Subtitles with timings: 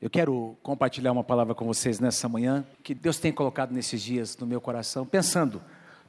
[0.00, 4.34] Eu quero compartilhar uma palavra com vocês nessa manhã que Deus tem colocado nesses dias
[4.38, 5.60] no meu coração, pensando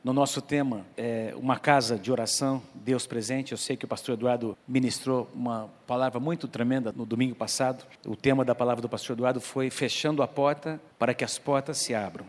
[0.02, 3.52] no nosso tema, é, uma casa de oração, Deus presente.
[3.52, 7.86] Eu sei que o pastor Eduardo ministrou uma palavra muito tremenda no domingo passado.
[8.06, 11.78] O tema da palavra do pastor Eduardo foi fechando a porta para que as portas
[11.78, 12.26] se abram.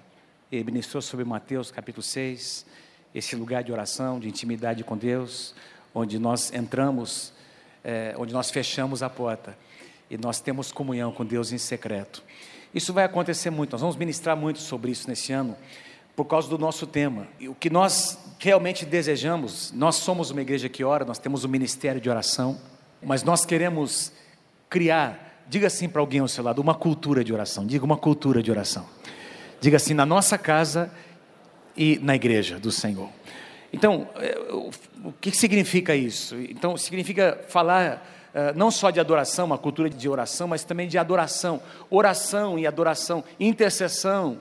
[0.51, 2.67] Ele ministrou sobre Mateus capítulo 6,
[3.15, 5.55] esse lugar de oração, de intimidade com Deus,
[5.95, 7.33] onde nós entramos,
[7.85, 9.57] é, onde nós fechamos a porta
[10.13, 12.23] e nós temos comunhão com Deus em secreto.
[12.75, 15.57] Isso vai acontecer muito, nós vamos ministrar muito sobre isso nesse ano,
[16.15, 17.27] por causa do nosso tema.
[17.41, 21.49] E o que nós realmente desejamos, nós somos uma igreja que ora, nós temos um
[21.49, 22.61] ministério de oração,
[23.03, 24.13] mas nós queremos
[24.69, 28.43] criar, diga assim para alguém ao seu lado, uma cultura de oração, diga uma cultura
[28.43, 28.87] de oração.
[29.63, 30.93] Diga assim, na nossa casa
[31.75, 33.09] e na igreja do Senhor.
[33.73, 36.37] Então, é, o que significa isso?
[36.39, 38.07] Então, significa falar
[38.55, 41.61] não só de adoração, uma cultura de oração, mas também de adoração.
[41.91, 44.39] Oração e adoração, intercessão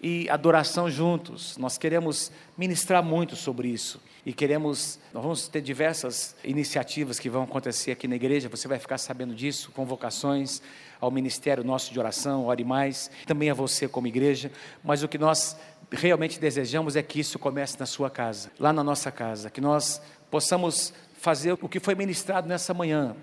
[0.00, 1.56] e adoração juntos.
[1.56, 7.42] Nós queremos ministrar muito sobre isso e queremos, nós vamos ter diversas iniciativas que vão
[7.42, 10.62] acontecer aqui na igreja, você vai ficar sabendo disso, convocações
[11.00, 14.52] ao ministério nosso de oração, ore mais, também a você como igreja,
[14.84, 15.56] mas o que nós
[15.90, 20.00] realmente desejamos é que isso comece na sua casa, lá na nossa casa, que nós
[20.30, 23.14] possamos fazer o que foi ministrado nessa manhã,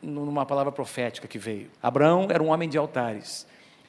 [0.00, 1.68] numa palavra profética que veio.
[1.82, 3.44] Abraão era um homem de altares.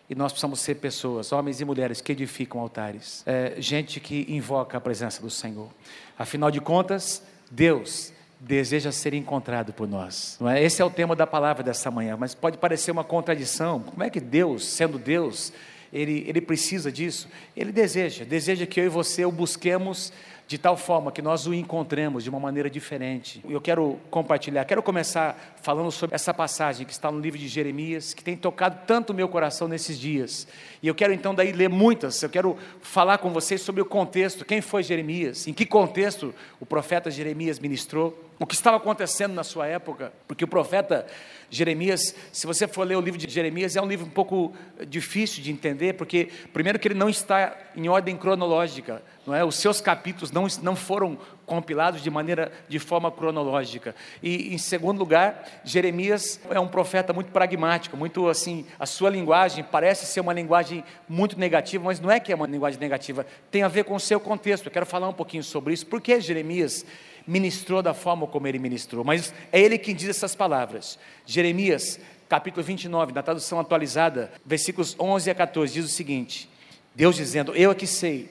[0.10, 4.80] E nós precisamos ser pessoas, homens e mulheres que edificam altares, é, gente que invoca
[4.80, 5.70] a presença do Senhor.
[6.18, 10.38] Afinal de contas, Deus deseja ser encontrado por nós.
[10.42, 10.62] Não é?
[10.62, 13.80] Esse é o tema da palavra dessa manhã, mas pode parecer uma contradição.
[13.80, 15.54] Como é que Deus, sendo Deus,
[15.94, 17.30] ele, ele precisa disso?
[17.56, 20.12] Ele deseja, deseja que eu e você o busquemos
[20.52, 23.42] de tal forma que nós o encontremos de uma maneira diferente.
[23.50, 28.14] Eu quero compartilhar, quero começar falando sobre essa passagem que está no livro de Jeremias,
[28.14, 30.46] que tem tocado tanto o meu coração nesses dias.
[30.84, 34.44] E eu quero então daí ler muitas, eu quero falar com vocês sobre o contexto,
[34.44, 39.44] quem foi Jeremias, em que contexto o profeta Jeremias ministrou, o que estava acontecendo na
[39.44, 41.06] sua época, porque o profeta
[41.48, 44.52] Jeremias, se você for ler o livro de Jeremias, é um livro um pouco
[44.88, 49.46] difícil de entender, porque primeiro que ele não está em ordem cronológica, não é?
[49.46, 53.94] Os seus capítulos não, não foram compilados de maneira de forma cronológica.
[54.24, 59.64] E em segundo lugar, Jeremias é um profeta muito pragmático, muito assim, a sua linguagem
[59.64, 63.62] parece ser uma linguagem muito negativa, mas não é que é uma linguagem negativa, tem
[63.62, 64.66] a ver com o seu contexto.
[64.66, 65.86] Eu quero falar um pouquinho sobre isso.
[65.86, 66.84] Por que Jeremias
[67.26, 70.98] ministrou da forma como ele ministrou, mas é ele quem diz essas palavras.
[71.26, 76.50] Jeremias, capítulo 29, da tradução atualizada, versículos 11 a 14, diz o seguinte:
[76.96, 78.30] Deus dizendo: Eu aqui é sei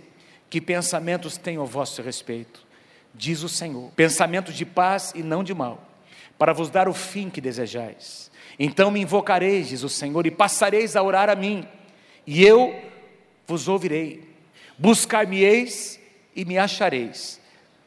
[0.48, 2.66] que pensamentos tenho a vosso respeito,
[3.14, 5.86] diz o Senhor, pensamentos de paz e não de mal,
[6.38, 8.30] para vos dar o fim que desejais.
[8.58, 11.66] Então me invocareis, diz o Senhor, e passareis a orar a mim,
[12.26, 12.74] e eu
[13.46, 14.28] vos ouvirei.
[14.76, 16.00] Buscar-me-eis
[16.34, 17.40] e me achareis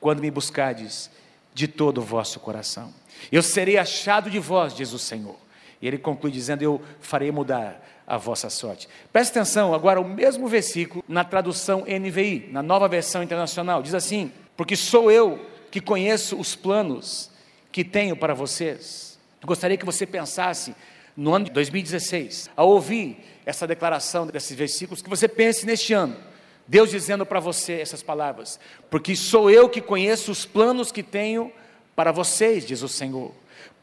[0.03, 1.09] quando me buscardes
[1.53, 2.93] de todo o vosso coração.
[3.31, 5.37] Eu serei achado de vós, diz o Senhor.
[5.81, 8.89] E ele conclui dizendo: Eu farei mudar a vossa sorte.
[9.13, 14.29] Preste atenção, agora o mesmo versículo na tradução NVI, na nova versão internacional, diz assim:
[14.57, 15.39] Porque sou eu
[15.71, 17.31] que conheço os planos
[17.71, 19.17] que tenho para vocês.
[19.41, 20.75] Eu gostaria que você pensasse
[21.15, 26.32] no ano de 2016, ao ouvir essa declaração desses versículos, que você pense neste ano
[26.67, 28.59] Deus dizendo para você essas palavras,
[28.89, 31.51] porque sou eu que conheço os planos que tenho
[31.95, 33.33] para vocês, diz o Senhor,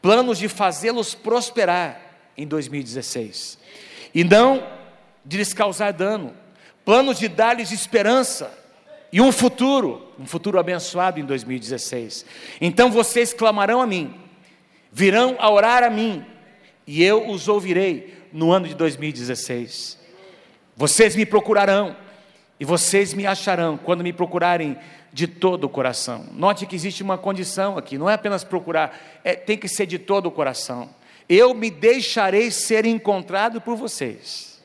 [0.01, 2.01] planos de fazê-los prosperar
[2.35, 3.57] em 2016,
[4.13, 4.67] e não
[5.23, 6.33] de lhes causar dano,
[6.83, 8.51] planos de dar-lhes esperança
[9.11, 12.25] e um futuro, um futuro abençoado em 2016.
[12.59, 14.15] Então vocês clamarão a mim,
[14.91, 16.25] virão a orar a mim,
[16.87, 19.99] e eu os ouvirei no ano de 2016.
[20.75, 21.95] Vocês me procurarão
[22.61, 24.77] e vocês me acharão quando me procurarem
[25.11, 26.27] de todo o coração.
[26.31, 29.97] Note que existe uma condição aqui, não é apenas procurar, é, tem que ser de
[29.97, 30.87] todo o coração.
[31.27, 34.61] Eu me deixarei ser encontrado por vocês.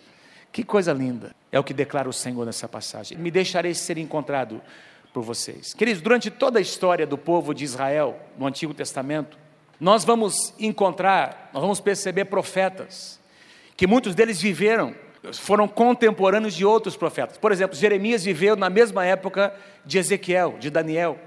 [0.52, 1.34] Que coisa linda.
[1.50, 3.16] É o que declara o Senhor nessa passagem.
[3.16, 4.60] Me deixarei ser encontrado
[5.10, 5.72] por vocês.
[5.72, 9.38] Queridos, durante toda a história do povo de Israel, no Antigo Testamento,
[9.80, 13.18] nós vamos encontrar, nós vamos perceber profetas,
[13.74, 14.94] que muitos deles viveram
[15.32, 17.38] foram contemporâneos de outros profetas.
[17.38, 21.18] Por exemplo, Jeremias viveu na mesma época de Ezequiel, de Daniel.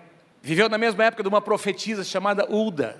[0.41, 2.97] Viveu na mesma época de uma profetisa chamada Ulda,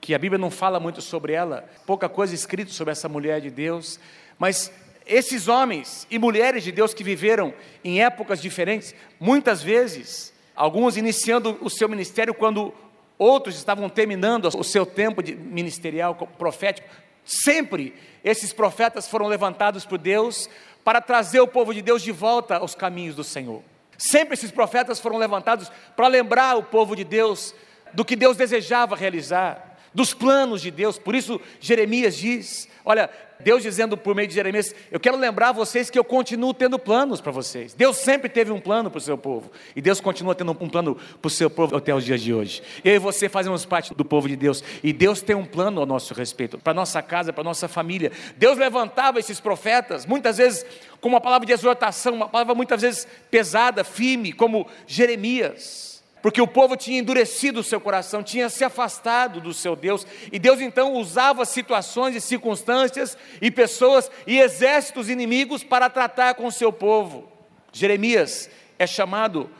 [0.00, 3.50] que a Bíblia não fala muito sobre ela, pouca coisa escrita sobre essa mulher de
[3.50, 3.98] Deus,
[4.38, 4.70] mas
[5.06, 7.52] esses homens e mulheres de Deus que viveram
[7.82, 12.72] em épocas diferentes, muitas vezes, alguns iniciando o seu ministério quando
[13.18, 16.88] outros estavam terminando o seu tempo ministerial profético,
[17.24, 20.48] Sempre esses profetas foram levantados por Deus
[20.82, 23.62] para trazer o povo de Deus de volta aos caminhos do Senhor.
[23.96, 27.54] Sempre esses profetas foram levantados para lembrar o povo de Deus
[27.92, 30.98] do que Deus desejava realizar, dos planos de Deus.
[30.98, 33.08] Por isso, Jeremias diz: Olha,
[33.40, 37.20] Deus dizendo por meio de Jeremias: Eu quero lembrar vocês que eu continuo tendo planos
[37.20, 37.74] para vocês.
[37.74, 39.50] Deus sempre teve um plano para o seu povo.
[39.74, 42.62] E Deus continua tendo um plano para o seu povo até os dias de hoje.
[42.84, 44.62] Eu e você fazemos parte do povo de Deus.
[44.82, 48.12] E Deus tem um plano ao nosso respeito, para nossa casa, para nossa família.
[48.36, 50.64] Deus levantava esses profetas, muitas vezes
[51.00, 55.93] com uma palavra de exortação, uma palavra muitas vezes pesada, firme, como Jeremias
[56.24, 60.38] porque o povo tinha endurecido o seu coração, tinha se afastado do seu Deus, e
[60.38, 66.50] Deus então usava situações e circunstâncias e pessoas e exércitos inimigos para tratar com o
[66.50, 67.30] seu povo.
[67.74, 68.48] Jeremias
[68.78, 69.50] é chamado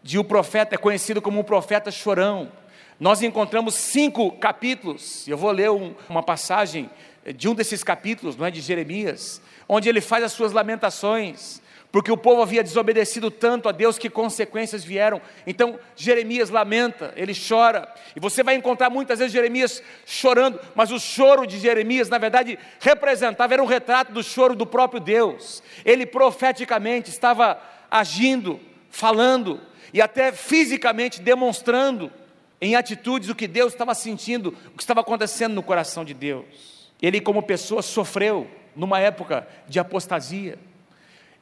[0.00, 2.52] de o profeta, é conhecido como o profeta chorão.
[3.00, 6.88] Nós encontramos cinco capítulos, eu vou ler um, uma passagem
[7.34, 11.60] de um desses capítulos, não é de Jeremias, onde ele faz as suas lamentações,
[11.92, 15.20] porque o povo havia desobedecido tanto a Deus que consequências vieram.
[15.46, 17.86] Então Jeremias lamenta, ele chora,
[18.16, 22.58] e você vai encontrar muitas vezes Jeremias chorando, mas o choro de Jeremias, na verdade,
[22.80, 25.62] representava, era um retrato do choro do próprio Deus.
[25.84, 27.60] Ele profeticamente estava
[27.90, 29.60] agindo, falando
[29.92, 32.10] e até fisicamente demonstrando
[32.58, 36.90] em atitudes o que Deus estava sentindo, o que estava acontecendo no coração de Deus.
[37.02, 40.58] Ele, como pessoa, sofreu numa época de apostasia.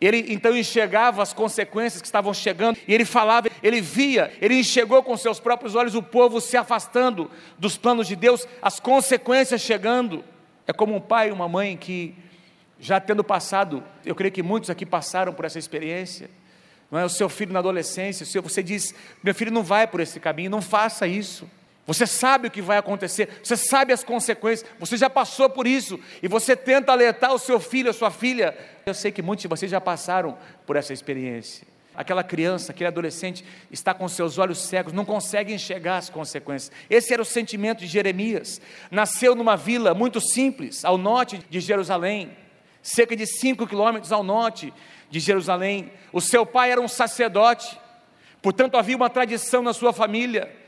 [0.00, 5.02] Ele então enxergava as consequências que estavam chegando, e ele falava, ele via, ele enxergou
[5.02, 10.24] com seus próprios olhos o povo se afastando dos planos de Deus, as consequências chegando.
[10.66, 12.14] É como um pai e uma mãe que,
[12.78, 16.30] já tendo passado, eu creio que muitos aqui passaram por essa experiência,
[16.90, 17.04] não é?
[17.04, 20.62] O seu filho na adolescência, você diz: meu filho não vai por esse caminho, não
[20.62, 21.46] faça isso.
[21.90, 25.98] Você sabe o que vai acontecer, você sabe as consequências, você já passou por isso
[26.22, 28.56] e você tenta alertar o seu filho, a sua filha.
[28.86, 31.66] Eu sei que muitos de vocês já passaram por essa experiência.
[31.92, 36.70] Aquela criança, aquele adolescente está com seus olhos cegos, não consegue enxergar as consequências.
[36.88, 38.60] Esse era o sentimento de Jeremias.
[38.88, 42.30] Nasceu numa vila muito simples, ao norte de Jerusalém,
[42.80, 44.72] cerca de cinco quilômetros ao norte
[45.10, 45.90] de Jerusalém.
[46.12, 47.76] O seu pai era um sacerdote,
[48.40, 50.59] portanto havia uma tradição na sua família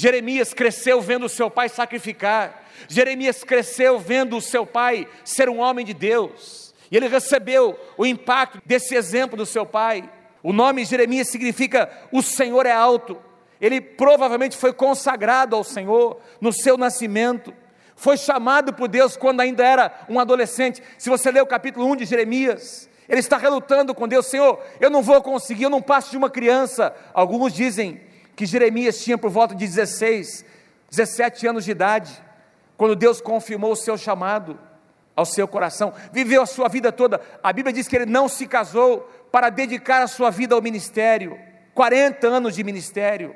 [0.00, 2.62] Jeremias cresceu vendo o seu pai sacrificar.
[2.86, 6.72] Jeremias cresceu vendo o seu pai ser um homem de Deus.
[6.88, 10.08] E ele recebeu o impacto desse exemplo do seu pai.
[10.40, 13.18] O nome Jeremias significa o Senhor é alto.
[13.60, 17.52] Ele provavelmente foi consagrado ao Senhor no seu nascimento.
[17.96, 20.80] Foi chamado por Deus quando ainda era um adolescente.
[20.96, 24.90] Se você ler o capítulo 1 de Jeremias, ele está relutando com Deus: Senhor, eu
[24.90, 26.94] não vou conseguir, eu não passo de uma criança.
[27.12, 28.06] Alguns dizem
[28.38, 30.44] que Jeremias tinha por volta de 16,
[30.88, 32.22] 17 anos de idade,
[32.76, 34.56] quando Deus confirmou o seu chamado
[35.16, 37.20] ao seu coração, viveu a sua vida toda.
[37.42, 39.00] A Bíblia diz que ele não se casou
[39.32, 41.36] para dedicar a sua vida ao ministério.
[41.74, 43.34] 40 anos de ministério.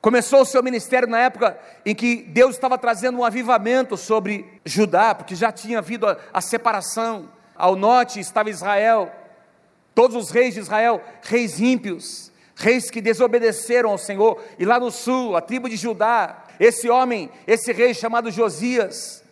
[0.00, 1.56] Começou o seu ministério na época
[1.86, 6.40] em que Deus estava trazendo um avivamento sobre Judá, porque já tinha havido a, a
[6.40, 7.30] separação.
[7.54, 9.08] Ao norte estava Israel,
[9.94, 14.90] todos os reis de Israel, reis ímpios reis que desobedeceram ao Senhor, e lá no
[14.90, 19.22] sul, a tribo de Judá, esse homem, esse rei chamado Josias,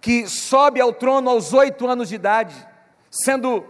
[0.00, 2.54] que sobe ao trono aos oito anos de idade,
[3.10, 3.64] sendo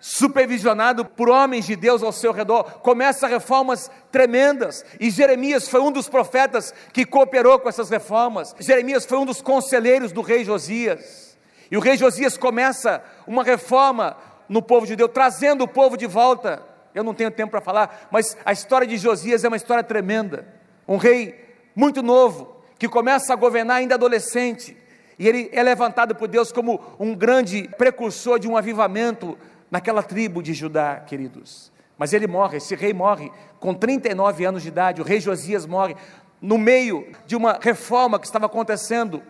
[0.00, 5.90] supervisionado por homens de Deus ao seu redor, começa reformas tremendas, e Jeremias foi um
[5.90, 8.54] dos profetas que cooperou com essas reformas.
[8.60, 11.36] Jeremias foi um dos conselheiros do rei Josias.
[11.70, 14.16] E o rei Josias começa uma reforma
[14.48, 16.62] no povo de Deus, trazendo o povo de volta
[16.98, 20.46] eu não tenho tempo para falar, mas a história de Josias é uma história tremenda.
[20.86, 24.76] Um rei muito novo, que começa a governar ainda adolescente,
[25.18, 29.38] e ele é levantado por Deus como um grande precursor de um avivamento
[29.70, 31.72] naquela tribo de Judá, queridos.
[31.96, 35.96] Mas ele morre, esse rei morre com 39 anos de idade, o rei Josias morre
[36.40, 39.22] no meio de uma reforma que estava acontecendo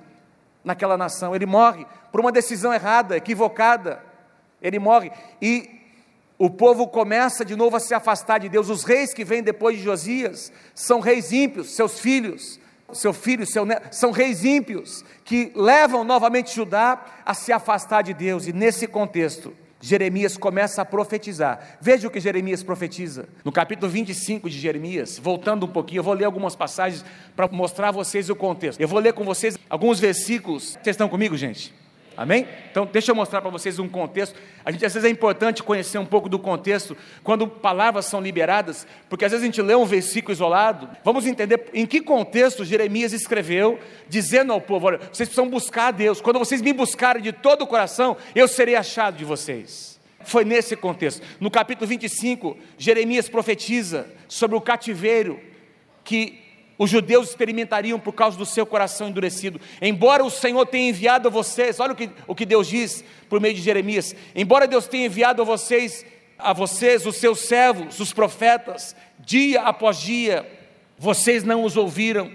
[0.62, 1.34] naquela nação.
[1.34, 4.02] Ele morre por uma decisão errada, equivocada.
[4.60, 5.10] Ele morre
[5.40, 5.77] e
[6.38, 8.70] o povo começa de novo a se afastar de Deus.
[8.70, 12.60] Os reis que vêm depois de Josias são reis ímpios, seus filhos,
[12.92, 18.14] seu filho, seu neto, são reis ímpios que levam novamente Judá a se afastar de
[18.14, 18.46] Deus.
[18.46, 21.78] E nesse contexto, Jeremias começa a profetizar.
[21.80, 23.28] Veja o que Jeremias profetiza.
[23.44, 27.04] No capítulo 25 de Jeremias, voltando um pouquinho, eu vou ler algumas passagens
[27.34, 28.80] para mostrar a vocês o contexto.
[28.80, 30.78] Eu vou ler com vocês alguns versículos.
[30.82, 31.74] Vocês estão comigo, gente?
[32.18, 32.48] Amém?
[32.68, 34.36] Então, deixa eu mostrar para vocês um contexto.
[34.64, 38.88] A gente às vezes é importante conhecer um pouco do contexto quando palavras são liberadas,
[39.08, 40.90] porque às vezes a gente lê um versículo isolado.
[41.04, 45.90] Vamos entender em que contexto Jeremias escreveu, dizendo ao povo: olha, vocês precisam buscar a
[45.92, 46.20] Deus.
[46.20, 50.00] Quando vocês me buscarem de todo o coração, eu serei achado de vocês.
[50.24, 51.24] Foi nesse contexto.
[51.38, 55.38] No capítulo 25, Jeremias profetiza sobre o cativeiro
[56.02, 56.47] que
[56.78, 59.60] os judeus experimentariam por causa do seu coração endurecido.
[59.82, 63.40] Embora o Senhor tenha enviado a vocês, olha o que, o que Deus diz por
[63.40, 66.06] meio de Jeremias: embora Deus tenha enviado a vocês,
[66.38, 70.48] a vocês, os seus servos, os profetas, dia após dia,
[70.96, 72.30] vocês não os ouviram,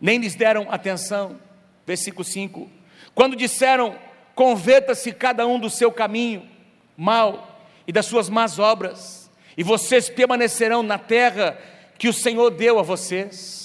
[0.00, 1.40] nem lhes deram atenção.
[1.84, 2.70] Versículo 5:
[3.12, 3.98] Quando disseram,
[4.36, 6.48] converta-se cada um do seu caminho
[6.96, 11.58] mal e das suas más obras, e vocês permanecerão na terra
[11.98, 13.63] que o Senhor deu a vocês.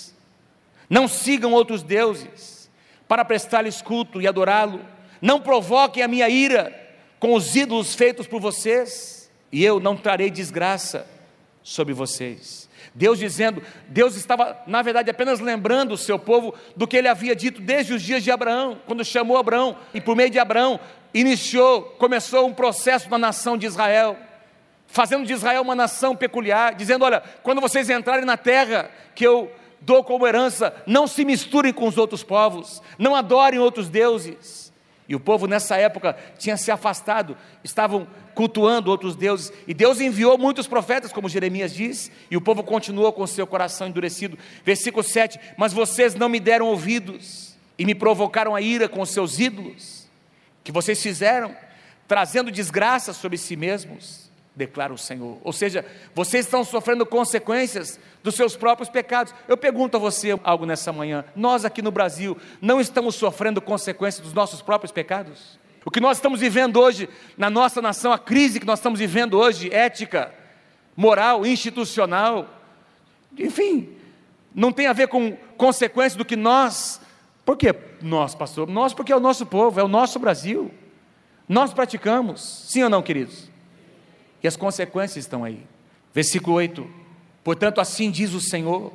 [0.89, 2.69] Não sigam outros deuses
[3.08, 4.81] para prestar-lhes culto e adorá-lo.
[5.22, 6.75] Não provoquem a minha ira
[7.19, 11.05] com os ídolos feitos por vocês, e eu não trarei desgraça
[11.62, 12.69] sobre vocês.
[12.96, 17.36] Deus dizendo, Deus estava, na verdade, apenas lembrando o seu povo do que ele havia
[17.36, 20.79] dito desde os dias de Abraão, quando chamou Abraão, e por meio de Abraão
[21.13, 24.17] iniciou, começou um processo na nação de Israel,
[24.88, 29.51] fazendo de Israel uma nação peculiar, dizendo: olha, quando vocês entrarem na terra que eu
[29.81, 34.69] dou como herança, não se misturem com os outros povos, não adorem outros deuses.
[35.07, 40.38] E o povo nessa época tinha se afastado, estavam cultuando outros deuses, e Deus enviou
[40.38, 44.38] muitos profetas, como Jeremias diz, e o povo continuou com seu coração endurecido.
[44.63, 49.09] Versículo 7: Mas vocês não me deram ouvidos, e me provocaram a ira com os
[49.09, 50.07] seus ídolos,
[50.63, 51.55] que vocês fizeram,
[52.07, 54.28] trazendo desgraça sobre si mesmos
[54.60, 55.38] declara o Senhor.
[55.42, 59.34] Ou seja, vocês estão sofrendo consequências dos seus próprios pecados.
[59.48, 64.24] Eu pergunto a você algo nessa manhã: nós aqui no Brasil não estamos sofrendo consequências
[64.24, 65.58] dos nossos próprios pecados?
[65.86, 69.39] O que nós estamos vivendo hoje na nossa nação, a crise que nós estamos vivendo
[69.39, 70.32] hoje, ética,
[70.96, 72.48] moral, institucional,
[73.38, 73.89] enfim,
[74.54, 77.00] não tem a ver com consequências do que nós.
[77.46, 78.68] Por que nós, pastor?
[78.68, 80.70] Nós, porque é o nosso povo, é o nosso Brasil.
[81.48, 83.50] Nós praticamos, sim ou não, queridos?
[84.41, 85.63] E as consequências estão aí.
[86.13, 86.88] Versículo 8:
[87.43, 88.93] Portanto, assim diz o Senhor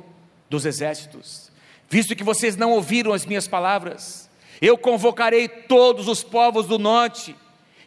[0.49, 1.51] dos exércitos:
[1.89, 4.29] Visto que vocês não ouviram as minhas palavras,
[4.61, 7.35] eu convocarei todos os povos do norte,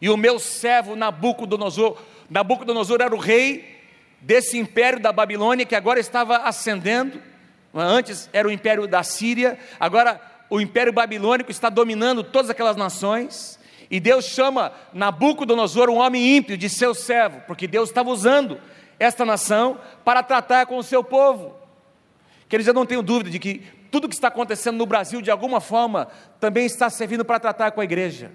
[0.01, 1.99] e o meu servo Nabucodonosor,
[2.31, 3.79] Nabucodonosor era o rei
[4.21, 7.21] desse império da Babilônia que agora estava ascendendo.
[7.75, 13.58] Antes era o império da Síria, agora o império babilônico está dominando todas aquelas nações.
[13.91, 18.61] E Deus chama Nabucodonosor, um homem ímpio, de seu servo, porque Deus estava usando
[18.99, 21.57] esta nação para tratar com o seu povo.
[22.49, 25.31] Quer dizer, eu não tenho dúvida de que tudo que está acontecendo no Brasil, de
[25.31, 28.31] alguma forma, também está servindo para tratar com a igreja.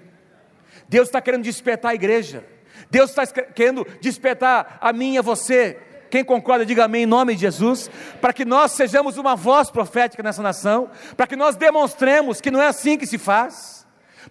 [0.88, 2.44] Deus está querendo despertar a igreja.
[2.90, 5.78] Deus está querendo despertar a mim e a você.
[6.10, 10.22] Quem concorda, diga amém em nome de Jesus, para que nós sejamos uma voz profética
[10.22, 13.83] nessa nação, para que nós demonstremos que não é assim que se faz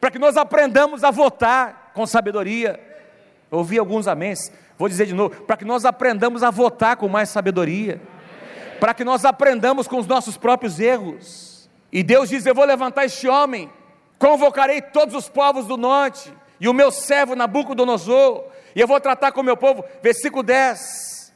[0.03, 2.77] para que nós aprendamos a votar com sabedoria.
[3.49, 7.29] ouvi alguns améns, vou dizer de novo, para que nós aprendamos a votar com mais
[7.29, 8.01] sabedoria,
[8.81, 11.69] para que nós aprendamos com os nossos próprios erros.
[11.89, 13.71] E Deus diz: Eu vou levantar este homem,
[14.19, 18.43] convocarei todos os povos do norte, e o meu servo Nabucodonosor,
[18.75, 19.85] e eu vou tratar com o meu povo.
[20.01, 21.31] Versículo 10.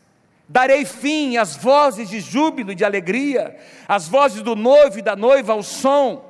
[0.49, 3.55] Darei fim às vozes de júbilo e de alegria,
[3.87, 6.25] às vozes do noivo e da noiva, ao som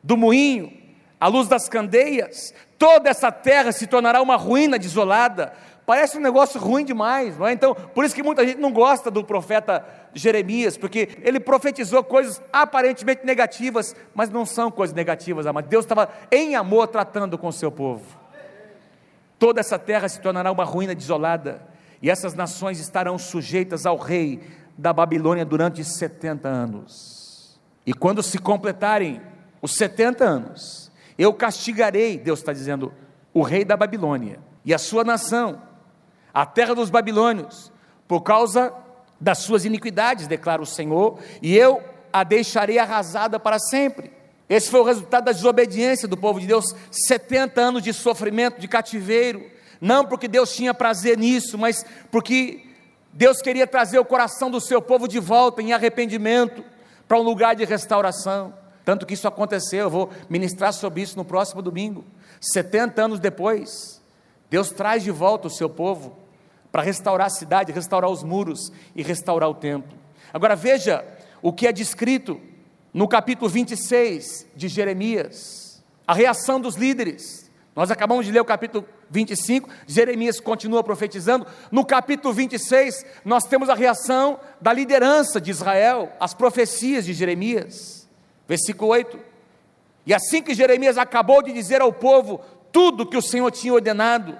[0.00, 0.79] do moinho,
[1.20, 5.52] à luz das candeias, toda essa terra se tornará uma ruína desolada.
[5.84, 7.52] Parece um negócio ruim demais, não é?
[7.52, 9.84] Então, por isso que muita gente não gosta do profeta
[10.14, 16.08] Jeremias, porque ele profetizou coisas aparentemente negativas, mas não são coisas negativas, mas Deus estava
[16.30, 18.04] em amor tratando com o seu povo.
[19.38, 21.62] Toda essa terra se tornará uma ruína desolada,
[22.00, 24.40] e essas nações estarão sujeitas ao rei
[24.78, 27.60] da Babilônia durante 70 anos.
[27.84, 29.20] E quando se completarem
[29.60, 30.89] os 70 anos,
[31.22, 32.92] eu castigarei, Deus está dizendo,
[33.34, 35.60] o rei da Babilônia e a sua nação,
[36.32, 37.70] a terra dos babilônios,
[38.08, 38.72] por causa
[39.20, 44.10] das suas iniquidades, declara o Senhor, e eu a deixarei arrasada para sempre.
[44.48, 48.66] Esse foi o resultado da desobediência do povo de Deus, 70 anos de sofrimento, de
[48.66, 49.44] cativeiro,
[49.78, 52.62] não porque Deus tinha prazer nisso, mas porque
[53.12, 56.64] Deus queria trazer o coração do seu povo de volta em arrependimento
[57.06, 58.54] para um lugar de restauração.
[58.90, 62.04] Tanto que isso aconteceu, eu vou ministrar sobre isso no próximo domingo.
[62.40, 64.02] 70 anos depois,
[64.50, 66.18] Deus traz de volta o seu povo
[66.72, 69.96] para restaurar a cidade, restaurar os muros e restaurar o templo.
[70.34, 71.04] Agora veja
[71.40, 72.40] o que é descrito
[72.92, 77.48] no capítulo 26 de Jeremias, a reação dos líderes.
[77.76, 81.46] Nós acabamos de ler o capítulo 25, Jeremias continua profetizando.
[81.70, 87.99] No capítulo 26, nós temos a reação da liderança de Israel, as profecias de Jeremias.
[88.50, 89.16] Versículo 8.
[90.04, 92.40] E assim que Jeremias acabou de dizer ao povo
[92.72, 94.36] tudo que o Senhor tinha ordenado,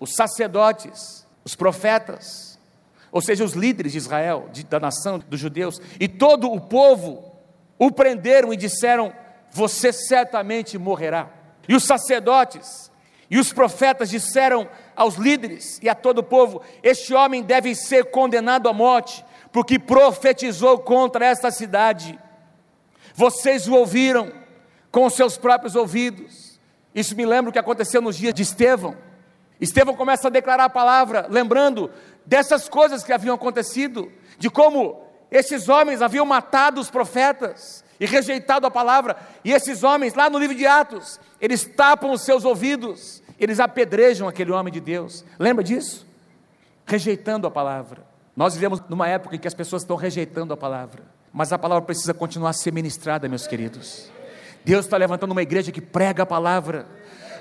[0.00, 2.58] os sacerdotes, os profetas,
[3.12, 7.32] ou seja, os líderes de Israel, de, da nação dos judeus, e todo o povo
[7.78, 9.12] o prenderam e disseram:
[9.52, 11.30] Você certamente morrerá.
[11.68, 12.90] E os sacerdotes
[13.30, 18.06] e os profetas disseram aos líderes e a todo o povo: Este homem deve ser
[18.06, 22.18] condenado à morte, porque profetizou contra esta cidade.
[23.14, 24.32] Vocês o ouviram
[24.90, 26.58] com os seus próprios ouvidos.
[26.94, 28.96] Isso me lembra o que aconteceu nos dias de Estevão.
[29.60, 31.90] Estevão começa a declarar a palavra, lembrando
[32.24, 38.66] dessas coisas que haviam acontecido, de como esses homens haviam matado os profetas e rejeitado
[38.66, 43.22] a palavra, e esses homens, lá no livro de Atos, eles tapam os seus ouvidos,
[43.38, 45.24] eles apedrejam aquele homem de Deus.
[45.38, 46.06] Lembra disso?
[46.86, 48.02] Rejeitando a palavra.
[48.34, 51.02] Nós vivemos numa época em que as pessoas estão rejeitando a palavra,
[51.32, 54.10] mas a palavra precisa continuar a ser ministrada, meus queridos.
[54.64, 56.86] Deus está levantando uma igreja que prega a palavra.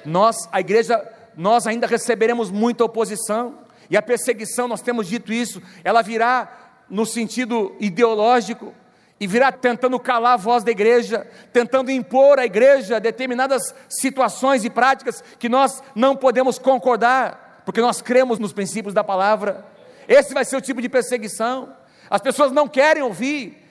[0.05, 1.01] Nós, a igreja,
[1.35, 7.05] nós ainda receberemos muita oposição, e a perseguição, nós temos dito isso, ela virá no
[7.05, 8.73] sentido ideológico,
[9.19, 14.69] e virá tentando calar a voz da igreja, tentando impor à igreja determinadas situações e
[14.69, 19.65] práticas que nós não podemos concordar, porque nós cremos nos princípios da palavra.
[20.07, 21.75] Esse vai ser o tipo de perseguição.
[22.09, 23.68] As pessoas não querem ouvir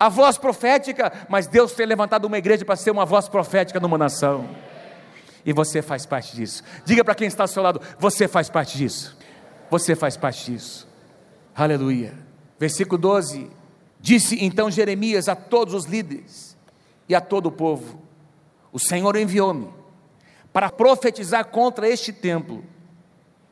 [0.00, 3.98] a voz profética, mas Deus tem levantado uma igreja para ser uma voz profética numa
[3.98, 4.48] nação.
[5.44, 6.64] E você faz parte disso.
[6.86, 9.16] Diga para quem está ao seu lado: você faz parte disso.
[9.70, 10.88] Você faz parte disso.
[11.54, 12.14] Aleluia.
[12.58, 13.60] Versículo 12
[14.00, 16.56] Disse então Jeremias a todos os líderes
[17.06, 18.00] e a todo o povo:
[18.72, 19.68] O Senhor enviou-me
[20.52, 22.64] para profetizar contra este templo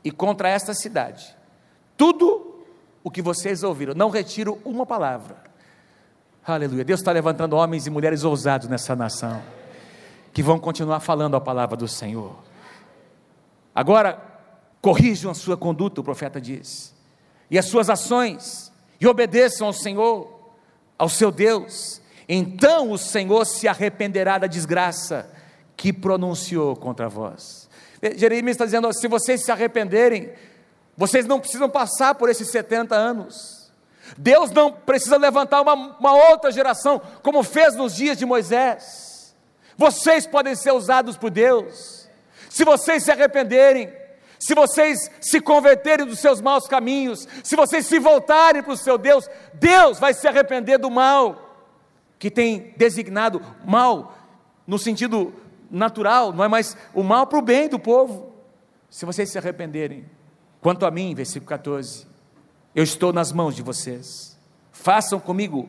[0.02, 1.36] e contra esta cidade.
[1.96, 2.64] Tudo
[3.04, 5.47] o que vocês ouviram, não retiro uma palavra.
[6.54, 6.84] Aleluia.
[6.84, 9.42] Deus está levantando homens e mulheres ousados nessa nação,
[10.32, 12.36] que vão continuar falando a palavra do Senhor.
[13.74, 14.18] Agora,
[14.80, 16.94] corrijam a sua conduta, o profeta diz,
[17.50, 20.38] e as suas ações, e obedeçam ao Senhor
[20.98, 25.30] ao seu Deus, então o Senhor se arrependerá da desgraça
[25.76, 27.68] que pronunciou contra vós.
[28.16, 30.30] Jeremias está dizendo: se vocês se arrependerem,
[30.96, 33.57] vocês não precisam passar por esses 70 anos.
[34.16, 39.34] Deus não precisa levantar uma, uma outra geração, como fez nos dias de Moisés.
[39.76, 42.08] Vocês podem ser usados por Deus.
[42.48, 43.92] Se vocês se arrependerem,
[44.38, 48.96] se vocês se converterem dos seus maus caminhos, se vocês se voltarem para o seu
[48.96, 51.48] Deus, Deus vai se arrepender do mal
[52.18, 54.16] que tem designado mal
[54.66, 55.32] no sentido
[55.70, 58.32] natural, não é mais o mal para o bem do povo.
[58.90, 60.04] Se vocês se arrependerem,
[60.60, 62.06] quanto a mim, versículo 14,
[62.78, 64.38] eu estou nas mãos de vocês.
[64.70, 65.68] Façam comigo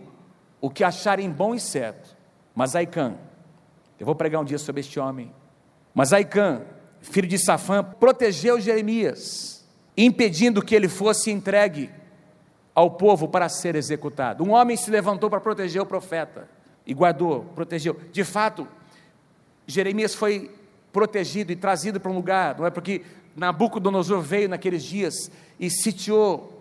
[0.62, 2.16] o que acharem bom e certo.
[2.54, 3.16] Mas Aicã,
[4.00, 5.34] eu vou pregar um dia sobre este homem.
[5.92, 6.62] Mas Aicã,
[7.02, 9.68] filho de Safã, protegeu Jeremias,
[9.98, 11.90] impedindo que ele fosse entregue
[12.76, 14.44] ao povo para ser executado.
[14.44, 16.48] Um homem se levantou para proteger o profeta
[16.86, 18.00] e guardou, protegeu.
[18.12, 18.68] De fato,
[19.66, 20.56] Jeremias foi
[20.94, 23.02] protegido e trazido para um lugar, não é porque
[23.36, 26.59] Nabucodonosor veio naqueles dias e sitiou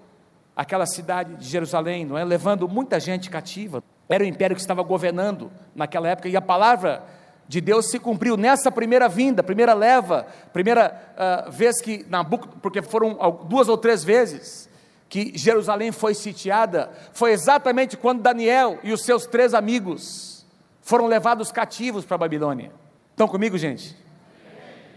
[0.58, 3.80] aquela cidade de Jerusalém, não é, levando muita gente cativa.
[4.08, 7.04] Era o império que estava governando naquela época e a palavra
[7.46, 11.00] de Deus se cumpriu nessa primeira vinda, primeira leva, primeira
[11.46, 13.16] uh, vez que Nabucodonosor, porque foram
[13.48, 14.68] duas ou três vezes
[15.08, 20.44] que Jerusalém foi sitiada, foi exatamente quando Daniel e os seus três amigos
[20.82, 22.72] foram levados cativos para a Babilônia.
[23.12, 23.96] Estão comigo, gente?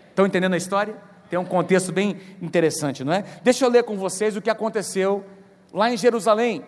[0.10, 0.95] Estão entendendo a história?
[1.30, 3.24] Tem um contexto bem interessante, não é?
[3.43, 5.24] Deixa eu ler com vocês o que aconteceu
[5.73, 6.63] lá em Jerusalém.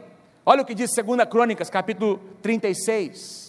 [0.45, 3.43] Olha o que diz 2 Crônicas, capítulo 36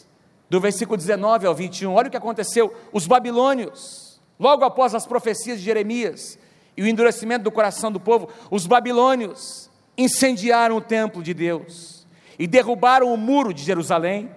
[0.49, 1.93] do versículo 19 ao 21.
[1.93, 6.39] Olha o que aconteceu: os babilônios, logo após as profecias de Jeremias
[6.77, 12.07] e o endurecimento do coração do povo, os babilônios incendiaram o templo de Deus
[12.39, 14.31] e derrubaram o muro de Jerusalém.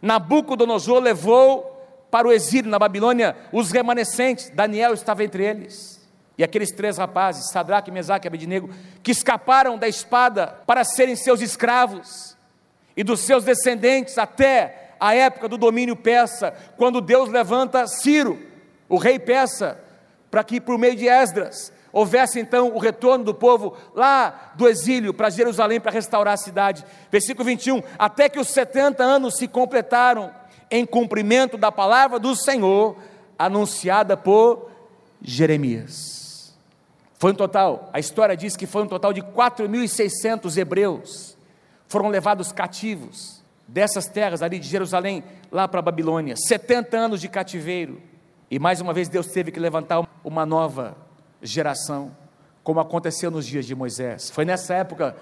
[0.00, 1.68] Nabucodonosor levou
[2.10, 6.01] para o exílio na Babilônia os remanescentes, Daniel estava entre eles.
[6.36, 8.70] E aqueles três rapazes, Sadraque, Mesaque e Abednego,
[9.02, 12.36] que escaparam da espada para serem seus escravos
[12.96, 18.38] e dos seus descendentes até a época do domínio persa, quando Deus levanta Ciro,
[18.88, 19.78] o rei persa,
[20.30, 25.12] para que por meio de Esdras houvesse então o retorno do povo lá do exílio
[25.12, 26.84] para Jerusalém para restaurar a cidade.
[27.10, 30.32] Versículo 21: Até que os 70 anos se completaram
[30.70, 32.96] em cumprimento da palavra do Senhor,
[33.38, 34.70] anunciada por
[35.20, 36.21] Jeremias.
[37.22, 41.38] Foi um total, a história diz que foi um total de 4.600 hebreus
[41.86, 46.34] foram levados cativos dessas terras ali de Jerusalém lá para a Babilônia.
[46.36, 48.02] 70 anos de cativeiro.
[48.50, 50.96] E mais uma vez Deus teve que levantar uma nova
[51.40, 52.10] geração,
[52.64, 54.28] como aconteceu nos dias de Moisés.
[54.28, 55.16] Foi nessa época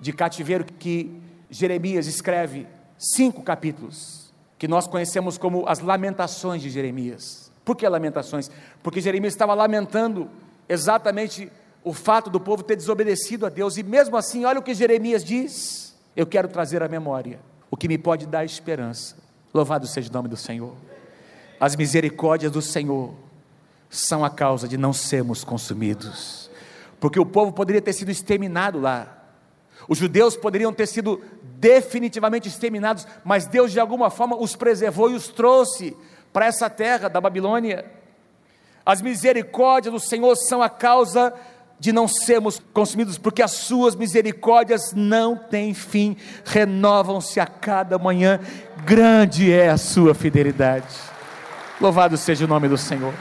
[0.00, 2.66] de cativeiro que Jeremias escreve
[2.98, 7.52] cinco capítulos, que nós conhecemos como as Lamentações de Jeremias.
[7.64, 8.50] Por que lamentações?
[8.82, 10.28] Porque Jeremias estava lamentando
[10.68, 11.50] exatamente
[11.82, 15.24] o fato do povo ter desobedecido a Deus, e mesmo assim, olha o que Jeremias
[15.24, 19.16] diz: eu quero trazer à memória o que me pode dar esperança.
[19.52, 20.74] Louvado seja o nome do Senhor.
[21.60, 23.14] As misericórdias do Senhor
[23.88, 26.50] são a causa de não sermos consumidos,
[27.00, 29.18] porque o povo poderia ter sido exterminado lá,
[29.88, 35.14] os judeus poderiam ter sido definitivamente exterminados, mas Deus de alguma forma os preservou e
[35.14, 35.96] os trouxe
[36.32, 37.97] para essa terra da Babilônia.
[38.88, 41.34] As misericórdias do Senhor são a causa
[41.78, 48.40] de não sermos consumidos, porque as suas misericórdias não têm fim, renovam-se a cada manhã,
[48.86, 50.86] grande é a sua fidelidade.
[51.78, 53.12] Louvado seja o nome do Senhor.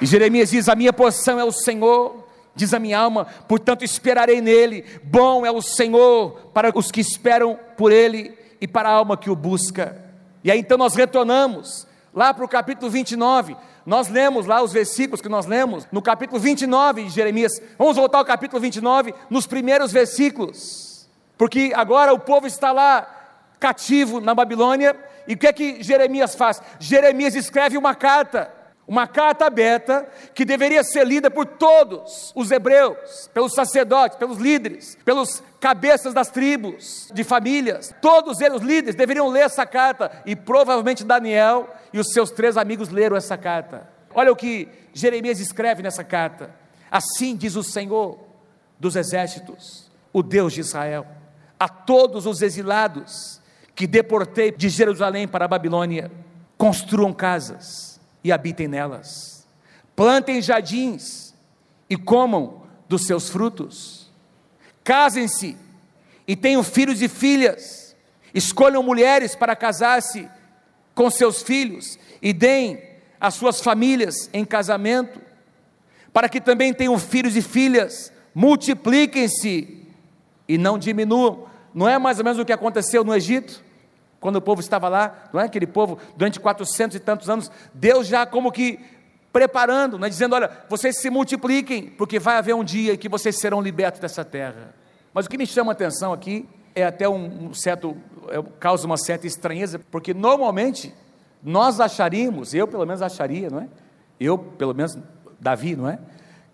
[0.00, 4.40] E Jeremias diz: A minha porção é o Senhor, diz a minha alma, portanto esperarei
[4.40, 4.84] nele.
[5.02, 9.28] Bom é o Senhor para os que esperam por ele e para a alma que
[9.28, 10.00] o busca.
[10.44, 13.56] E aí então nós retornamos lá para o capítulo 29.
[13.86, 17.60] Nós lemos lá os versículos que nós lemos no capítulo 29 de Jeremias.
[17.78, 21.06] Vamos voltar ao capítulo 29, nos primeiros versículos.
[21.36, 23.06] Porque agora o povo está lá
[23.60, 26.60] cativo na Babilônia, e o que é que Jeremias faz?
[26.78, 28.52] Jeremias escreve uma carta
[28.86, 34.98] uma carta aberta que deveria ser lida por todos os hebreus, pelos sacerdotes, pelos líderes,
[35.04, 37.94] pelos cabeças das tribos, de famílias.
[38.02, 42.56] Todos eles, os líderes, deveriam ler essa carta e provavelmente Daniel e os seus três
[42.56, 43.88] amigos leram essa carta.
[44.14, 46.54] Olha o que Jeremias escreve nessa carta.
[46.90, 48.18] Assim diz o Senhor
[48.78, 51.06] dos exércitos, o Deus de Israel,
[51.58, 53.40] a todos os exilados
[53.74, 56.12] que deportei de Jerusalém para a Babilônia:
[56.58, 57.93] construam casas
[58.24, 59.46] e habitem nelas.
[59.94, 61.34] Plantem jardins
[61.88, 64.10] e comam dos seus frutos.
[64.82, 65.56] Casem-se
[66.26, 67.94] e tenham filhos e filhas.
[68.34, 70.28] Escolham mulheres para casar-se
[70.94, 72.82] com seus filhos e deem
[73.20, 75.20] as suas famílias em casamento,
[76.12, 78.12] para que também tenham filhos e filhas.
[78.34, 79.86] Multipliquem-se
[80.48, 81.46] e não diminuam.
[81.72, 83.62] Não é mais ou menos o que aconteceu no Egito?
[84.24, 88.06] Quando o povo estava lá, não é aquele povo, durante quatrocentos e tantos anos, Deus
[88.06, 88.80] já como que
[89.30, 93.38] preparando, né, dizendo: olha, vocês se multipliquem, porque vai haver um dia em que vocês
[93.38, 94.74] serão libertos dessa terra.
[95.12, 97.98] Mas o que me chama a atenção aqui é até um, um certo,
[98.30, 100.94] é, causa uma certa estranheza, porque normalmente
[101.42, 103.68] nós acharíamos, eu pelo menos acharia, não é?
[104.18, 104.96] Eu, pelo menos,
[105.38, 105.98] Davi, não é?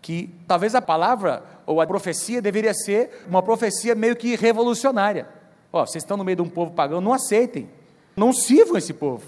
[0.02, 5.38] Que talvez a palavra ou a profecia deveria ser uma profecia meio que revolucionária.
[5.72, 7.68] Ó, vocês estão no meio de um povo pagão, não aceitem,
[8.16, 9.24] não sirvam esse povo.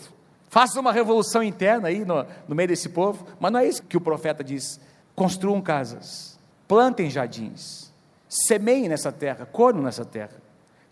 [0.48, 3.96] Façam uma revolução interna aí no, no meio desse povo, mas não é isso que
[3.96, 4.78] o profeta diz.
[5.14, 7.92] Construam casas, plantem jardins,
[8.28, 10.42] semeiem nessa terra, corno nessa terra,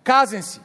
[0.04, 0.60] casem-se,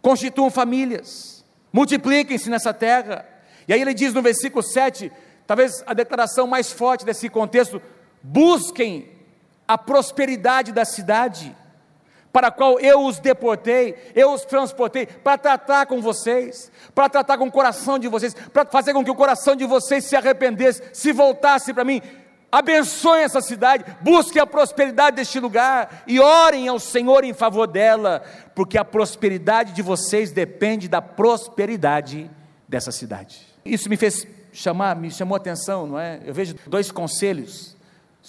[0.00, 3.26] constituam famílias, multipliquem-se nessa terra.
[3.68, 5.12] E aí ele diz no versículo 7,
[5.46, 7.80] talvez a declaração mais forte desse contexto:
[8.22, 9.10] busquem
[9.68, 11.54] a prosperidade da cidade
[12.32, 17.38] para a qual eu os deportei, eu os transportei, para tratar com vocês, para tratar
[17.38, 20.82] com o coração de vocês, para fazer com que o coração de vocês se arrependesse,
[20.92, 22.00] se voltasse para mim.
[22.52, 28.22] Abençoe essa cidade, busque a prosperidade deste lugar e orem ao Senhor em favor dela,
[28.54, 32.28] porque a prosperidade de vocês depende da prosperidade
[32.68, 33.46] dessa cidade.
[33.64, 36.20] Isso me fez chamar, me chamou a atenção, não é?
[36.24, 37.69] Eu vejo dois conselhos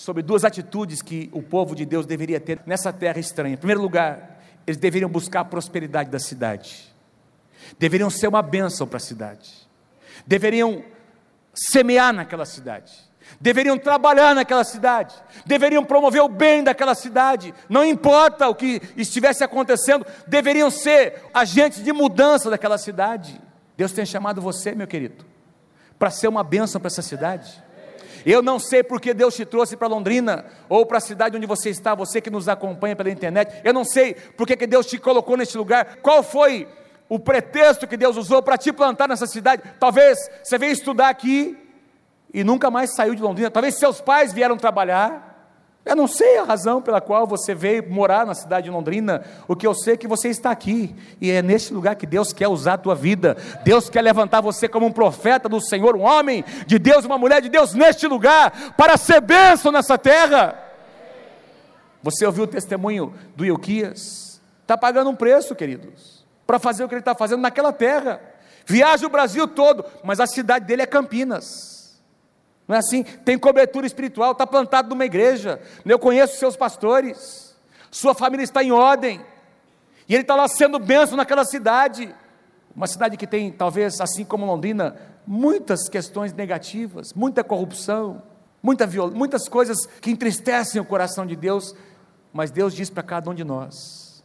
[0.01, 3.53] sobre duas atitudes que o povo de Deus deveria ter nessa terra estranha.
[3.53, 6.91] Em primeiro lugar, eles deveriam buscar a prosperidade da cidade,
[7.77, 9.69] deveriam ser uma bênção para a cidade,
[10.25, 10.83] deveriam
[11.53, 12.91] semear naquela cidade,
[13.39, 15.13] deveriam trabalhar naquela cidade,
[15.45, 21.83] deveriam promover o bem daquela cidade, não importa o que estivesse acontecendo, deveriam ser agentes
[21.83, 23.39] de mudança daquela cidade.
[23.77, 25.23] Deus tem chamado você, meu querido,
[25.99, 27.61] para ser uma bênção para essa cidade.
[28.25, 31.69] Eu não sei porque Deus te trouxe para Londrina ou para a cidade onde você
[31.69, 33.61] está, você que nos acompanha pela internet.
[33.63, 35.97] Eu não sei porque que Deus te colocou neste lugar.
[36.01, 36.67] Qual foi
[37.09, 39.63] o pretexto que Deus usou para te plantar nessa cidade?
[39.79, 41.57] Talvez você veio estudar aqui
[42.33, 43.51] e nunca mais saiu de Londrina.
[43.51, 45.30] Talvez seus pais vieram trabalhar
[45.83, 49.55] Eu não sei a razão pela qual você veio morar na cidade de Londrina, o
[49.55, 52.47] que eu sei é que você está aqui, e é neste lugar que Deus quer
[52.47, 53.35] usar a tua vida.
[53.63, 57.41] Deus quer levantar você como um profeta do Senhor, um homem de Deus, uma mulher
[57.41, 60.55] de Deus neste lugar, para ser bênção nessa terra.
[62.03, 64.39] Você ouviu o testemunho do Ilquias?
[64.61, 68.21] Está pagando um preço, queridos, para fazer o que ele está fazendo naquela terra.
[68.67, 71.80] Viaja o Brasil todo, mas a cidade dele é Campinas.
[72.71, 73.03] Não é assim?
[73.03, 75.59] Tem cobertura espiritual, está plantado numa igreja.
[75.83, 77.53] Eu conheço seus pastores,
[77.91, 79.19] sua família está em ordem,
[80.07, 82.15] e ele está lá sendo benção naquela cidade.
[82.73, 84.95] Uma cidade que tem, talvez, assim como Londrina,
[85.27, 88.23] muitas questões negativas, muita corrupção,
[88.63, 89.11] muita viol...
[89.11, 91.75] muitas coisas que entristecem o coração de Deus,
[92.31, 94.23] mas Deus diz para cada um de nós: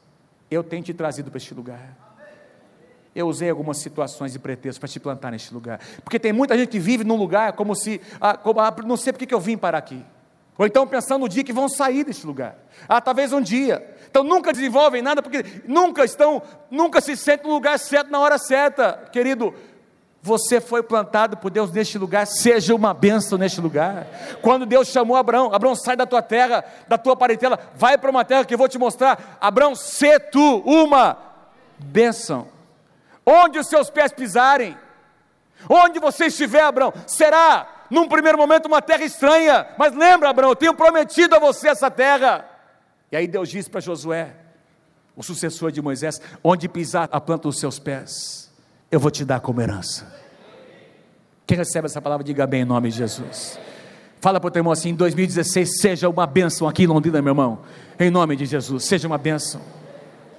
[0.48, 2.05] Eu tenho te trazido para este lugar
[3.16, 5.80] eu usei algumas situações e pretextos para te plantar neste lugar.
[6.04, 9.10] Porque tem muita gente que vive num lugar como se, ah, como, ah, não sei
[9.10, 10.04] porque que eu vim para aqui.
[10.58, 12.58] Ou então pensando no dia que vão sair deste lugar.
[12.86, 13.96] Ah, talvez um dia.
[14.10, 18.36] Então nunca desenvolvem nada porque nunca estão, nunca se sentem no lugar certo na hora
[18.36, 19.08] certa.
[19.10, 19.54] Querido,
[20.20, 24.06] você foi plantado por Deus neste lugar, seja uma bênção neste lugar.
[24.42, 28.26] Quando Deus chamou Abraão, Abraão, sai da tua terra, da tua parentela, vai para uma
[28.26, 29.38] terra que eu vou te mostrar.
[29.40, 31.16] Abraão, se tu uma
[31.78, 32.55] bênção
[33.26, 34.78] onde os seus pés pisarem,
[35.68, 40.56] onde você estiver, Abraão, será num primeiro momento uma terra estranha, mas lembra, Abraão, eu
[40.56, 42.48] tenho prometido a você essa terra.
[43.10, 44.34] E aí Deus diz para Josué,
[45.16, 48.52] o sucessor de Moisés: onde pisar a planta dos seus pés,
[48.90, 50.14] eu vou te dar como herança.
[51.46, 53.58] Quem recebe essa palavra, diga bem em nome de Jesus.
[54.20, 57.30] Fala para o teu irmão assim: em 2016, seja uma bênção aqui em Londrina, meu
[57.30, 57.60] irmão,
[57.98, 59.60] em nome de Jesus, seja uma bênção.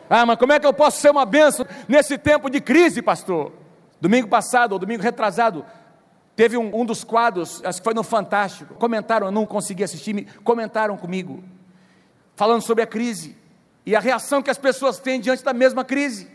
[0.10, 3.52] Ah, mas como é que eu posso ser uma benção nesse tempo de crise, pastor?
[4.00, 5.66] Domingo passado, ou domingo retrasado,
[6.36, 10.28] teve um, um dos quadros, acho que foi no Fantástico, comentaram, eu não consegui assistir,
[10.44, 11.44] comentaram comigo,
[12.36, 13.36] falando sobre a crise
[13.86, 16.30] e a reação que as pessoas têm diante da mesma crise.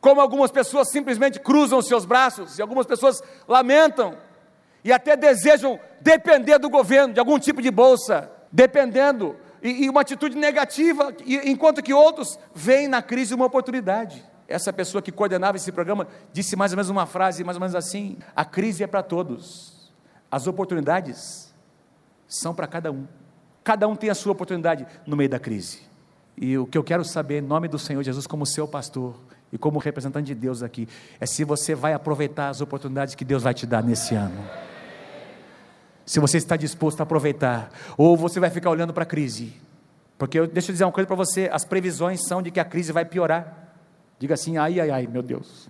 [0.00, 4.18] Como algumas pessoas simplesmente cruzam os seus braços, e algumas pessoas lamentam,
[4.84, 10.02] e até desejam depender do governo, de algum tipo de bolsa, dependendo e, e uma
[10.02, 14.22] atitude negativa, enquanto que outros veem na crise uma oportunidade.
[14.46, 17.74] Essa pessoa que coordenava esse programa disse mais ou menos uma frase, mais ou menos
[17.74, 19.90] assim: a crise é para todos,
[20.30, 21.54] as oportunidades
[22.28, 23.06] são para cada um.
[23.64, 25.80] Cada um tem a sua oportunidade no meio da crise.
[26.36, 29.18] E o que eu quero saber, em nome do Senhor Jesus, como seu pastor
[29.50, 30.86] e como representante de Deus aqui,
[31.18, 34.44] é se você vai aproveitar as oportunidades que Deus vai te dar nesse ano
[36.04, 39.54] se você está disposto a aproveitar, ou você vai ficar olhando para a crise.
[40.18, 42.64] Porque eu, deixa eu dizer uma coisa para você: as previsões são de que a
[42.64, 43.72] crise vai piorar.
[44.18, 45.68] Diga assim, ai, ai, ai, meu Deus.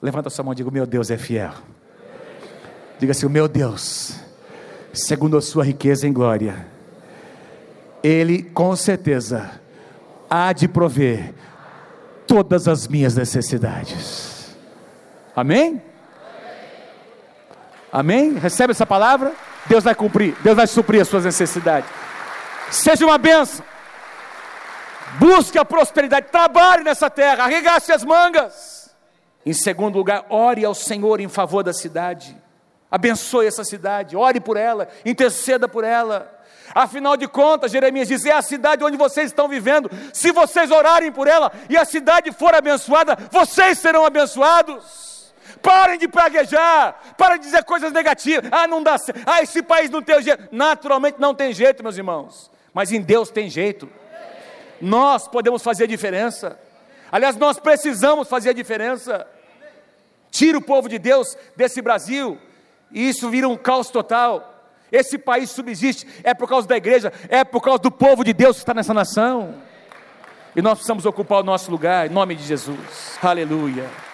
[0.00, 1.52] Levanta a sua mão e diga: Meu Deus é fiel.
[2.98, 4.20] Diga assim: meu Deus,
[4.92, 6.66] segundo a sua riqueza em glória,
[8.02, 9.50] Ele com certeza
[10.28, 11.34] há de prover
[12.26, 14.56] todas as minhas necessidades.
[15.34, 15.82] Amém?
[17.96, 18.34] Amém?
[18.34, 19.32] Recebe essa palavra?
[19.64, 21.88] Deus vai cumprir, Deus vai suprir as suas necessidades.
[22.70, 23.64] Seja uma benção.
[25.18, 28.94] Busque a prosperidade, trabalhe nessa terra, arregace as mangas.
[29.46, 32.36] Em segundo lugar, ore ao Senhor em favor da cidade.
[32.90, 36.30] Abençoe essa cidade, ore por ela, interceda por ela.
[36.74, 39.90] Afinal de contas, Jeremias diz: é a cidade onde vocês estão vivendo.
[40.12, 45.15] Se vocês orarem por ela e a cidade for abençoada, vocês serão abençoados.
[45.62, 48.50] Parem de praguejar, parem de dizer coisas negativas.
[48.52, 49.20] Ah, não dá certo.
[49.26, 50.48] Ah, esse país não tem jeito.
[50.52, 52.50] Naturalmente não tem jeito, meus irmãos.
[52.72, 53.88] Mas em Deus tem jeito.
[54.80, 56.58] Nós podemos fazer a diferença.
[57.10, 59.26] Aliás, nós precisamos fazer a diferença.
[60.30, 62.38] Tira o povo de Deus desse Brasil,
[62.90, 64.54] e isso vira um caos total.
[64.92, 68.56] Esse país subsiste, é por causa da igreja, é por causa do povo de Deus
[68.56, 69.54] que está nessa nação.
[70.54, 73.18] E nós precisamos ocupar o nosso lugar, em nome de Jesus.
[73.22, 74.05] Aleluia.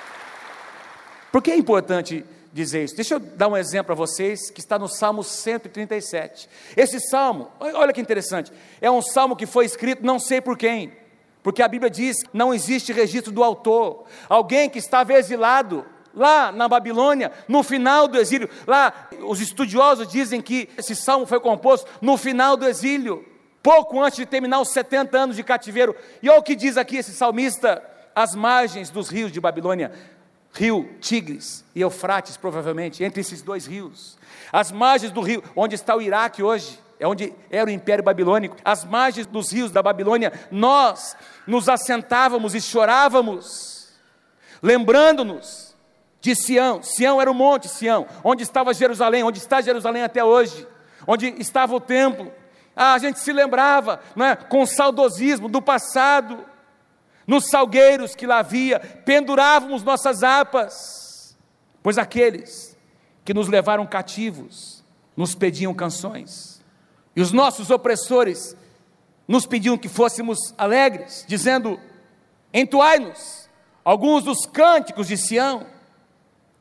[1.33, 2.95] Por que é importante dizer isso?
[2.95, 6.47] Deixa eu dar um exemplo para vocês que está no Salmo 137.
[6.77, 10.93] Esse salmo, olha que interessante, é um salmo que foi escrito não sei por quem,
[11.43, 14.05] porque a Bíblia diz não existe registro do autor.
[14.29, 18.51] Alguém que estava exilado lá na Babilônia, no final do exílio.
[18.67, 23.25] Lá, os estudiosos dizem que esse salmo foi composto no final do exílio,
[23.63, 25.97] pouco antes de terminar os 70 anos de cativeiro.
[26.23, 27.83] E olha o que diz aqui esse salmista:
[28.15, 29.93] as margens dos rios de Babilônia
[30.53, 34.19] rio Tigres e Eufrates, provavelmente, entre esses dois rios.
[34.53, 38.57] As margens do rio, onde está o Iraque hoje, é onde era o Império Babilônico,
[38.65, 43.89] as margens dos rios da Babilônia, nós nos assentávamos e chorávamos,
[44.63, 45.75] lembrando-nos
[46.21, 46.83] de Sião.
[46.83, 50.69] Sião era o monte Sião, onde estava Jerusalém, onde está Jerusalém até hoje.
[51.07, 52.33] onde estava o templo.
[52.75, 56.45] Ah, a gente se lembrava, né, com saudosismo do passado,
[57.27, 61.37] nos salgueiros que lá havia, pendurávamos nossas harpas,
[61.83, 62.77] pois aqueles
[63.25, 64.83] que nos levaram cativos
[65.17, 66.63] nos pediam canções,
[67.15, 68.57] e os nossos opressores
[69.29, 71.79] nos pediam que fôssemos alegres, dizendo:
[72.53, 73.49] entoai-nos
[73.85, 75.67] alguns dos cânticos de Sião,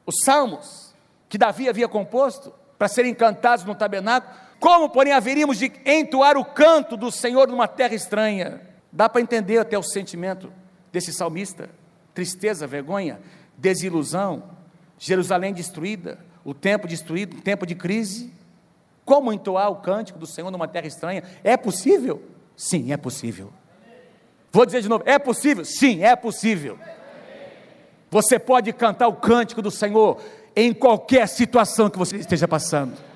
[0.06, 0.94] os salmos
[1.30, 4.34] que Davi havia composto para serem cantados no tabernáculo.
[4.60, 8.71] Como, porém, haveríamos de entoar o canto do Senhor numa terra estranha?
[8.92, 10.52] Dá para entender até o sentimento
[10.92, 11.70] desse salmista:
[12.14, 13.20] tristeza, vergonha,
[13.58, 14.44] desilusão,
[14.98, 18.32] Jerusalém destruída, o templo destruído, o tempo de crise.
[19.06, 21.24] Como entoar o cântico do Senhor numa terra estranha?
[21.44, 22.22] É possível?
[22.56, 23.52] Sim, é possível.
[24.52, 25.66] Vou dizer de novo: é possível?
[25.66, 26.78] Sim, é possível.
[28.10, 30.22] Você pode cantar o cântico do Senhor
[30.56, 33.11] em qualquer situação que você esteja passando.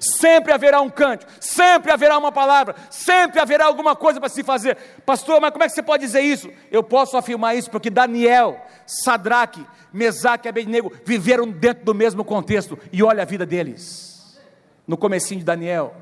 [0.00, 4.76] Sempre haverá um cântico, sempre haverá uma palavra, sempre haverá alguma coisa para se fazer.
[5.04, 6.50] Pastor, mas como é que você pode dizer isso?
[6.70, 12.78] Eu posso afirmar isso porque Daniel, Sadraque, Mesaque e Abednego viveram dentro do mesmo contexto
[12.90, 14.38] e olha a vida deles.
[14.86, 15.94] No comecinho de Daniel,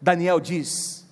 [0.00, 1.06] Daniel diz: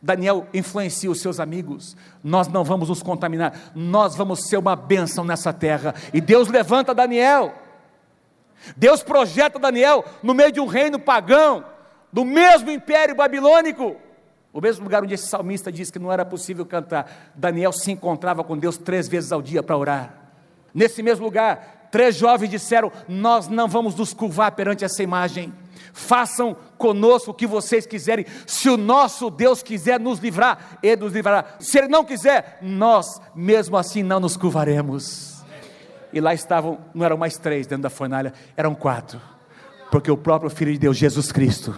[0.00, 1.96] Daniel influencia os seus amigos.
[2.22, 5.94] Nós não vamos nos contaminar, nós vamos ser uma bênção nessa terra.
[6.14, 7.52] E Deus levanta Daniel.
[8.76, 11.64] Deus projeta Daniel no meio de um reino pagão,
[12.12, 13.96] do mesmo império babilônico.
[14.52, 17.32] O mesmo lugar onde esse salmista diz que não era possível cantar.
[17.34, 20.14] Daniel se encontrava com Deus três vezes ao dia para orar.
[20.74, 25.52] Nesse mesmo lugar, três jovens disseram: Nós não vamos nos curvar perante essa imagem
[25.98, 28.24] façam conosco o que vocês quiserem.
[28.46, 31.44] Se o nosso Deus quiser nos livrar, Ele nos livrará.
[31.58, 35.44] Se Ele não quiser, nós mesmo assim não nos curvaremos.
[36.12, 39.20] E lá estavam, não eram mais três dentro da fornalha, eram quatro,
[39.90, 41.76] porque o próprio Filho de Deus, Jesus Cristo,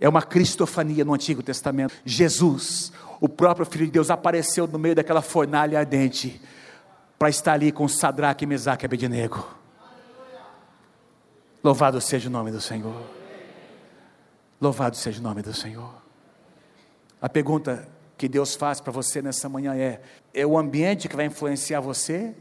[0.00, 1.94] é uma cristofania no Antigo Testamento.
[2.04, 6.40] Jesus, o próprio Filho de Deus, apareceu no meio daquela fornalha ardente,
[7.18, 9.46] para estar ali com Sadraque, Mesaque e Abednego.
[11.62, 12.94] Louvado seja o nome do Senhor.
[14.60, 15.90] Louvado seja o nome do Senhor.
[17.20, 20.00] A pergunta que Deus faz para você nessa manhã é:
[20.34, 22.34] é o ambiente que vai influenciar você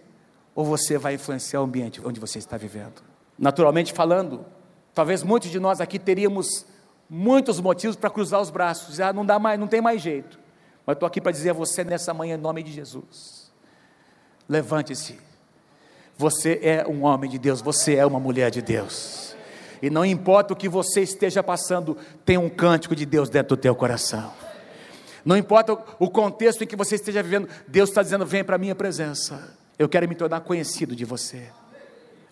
[0.53, 3.01] ou você vai influenciar o ambiente onde você está vivendo?
[3.39, 4.45] Naturalmente falando,
[4.93, 6.65] talvez muitos de nós aqui teríamos
[7.13, 10.39] muitos motivos para cruzar os braços, ah, não dá mais, não tem mais jeito.
[10.83, 13.53] Mas estou aqui para dizer a você nessa manhã em nome de Jesus.
[14.49, 15.19] Levante-se.
[16.17, 19.35] Você é um homem de Deus, você é uma mulher de Deus.
[19.79, 21.95] E não importa o que você esteja passando,
[22.25, 24.33] tem um cântico de Deus dentro do teu coração.
[25.23, 28.59] Não importa o contexto em que você esteja vivendo, Deus está dizendo: vem para a
[28.59, 29.55] minha presença.
[29.77, 31.47] Eu quero me tornar conhecido de você.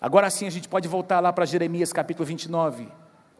[0.00, 2.88] Agora sim a gente pode voltar lá para Jeremias capítulo 29,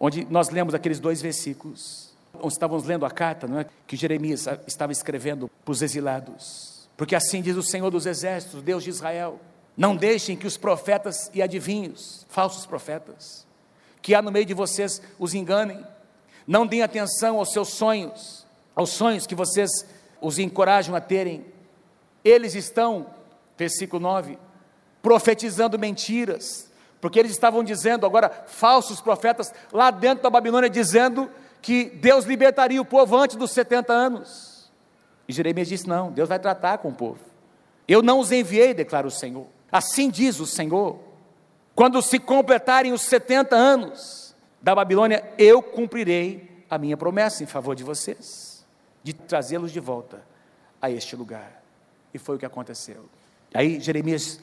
[0.05, 2.11] onde nós lemos aqueles dois versículos.
[2.35, 3.67] Onde estávamos lendo a carta, não é?
[3.87, 6.89] Que Jeremias estava escrevendo para os exilados.
[6.97, 9.39] Porque assim diz o Senhor dos Exércitos, Deus de Israel:
[9.77, 13.47] Não deixem que os profetas e adivinhos, falsos profetas,
[14.01, 15.87] que há no meio de vocês os enganem.
[16.49, 19.71] Não deem atenção aos seus sonhos, aos sonhos que vocês
[20.21, 21.45] os encorajam a terem.
[22.25, 23.07] Eles estão,
[23.57, 24.37] versículo 9,
[25.01, 26.72] profetizando mentiras,
[27.03, 31.29] porque eles estavam dizendo, agora, falsos profetas, lá dentro da Babilônia, dizendo
[31.61, 34.71] que Deus libertaria o povo antes dos 70 anos.
[35.27, 37.19] E Jeremias disse: Não, Deus vai tratar com o povo.
[37.89, 39.49] Eu não os enviei, declara o Senhor.
[39.71, 41.01] Assim diz o Senhor.
[41.75, 47.75] Quando se completarem os 70 anos da Babilônia, eu cumprirei a minha promessa em favor
[47.75, 48.65] de vocês,
[49.03, 50.23] de trazê-los de volta
[50.81, 51.65] a este lugar.
[52.15, 53.07] E foi o que aconteceu.
[53.53, 54.39] Aí Jeremias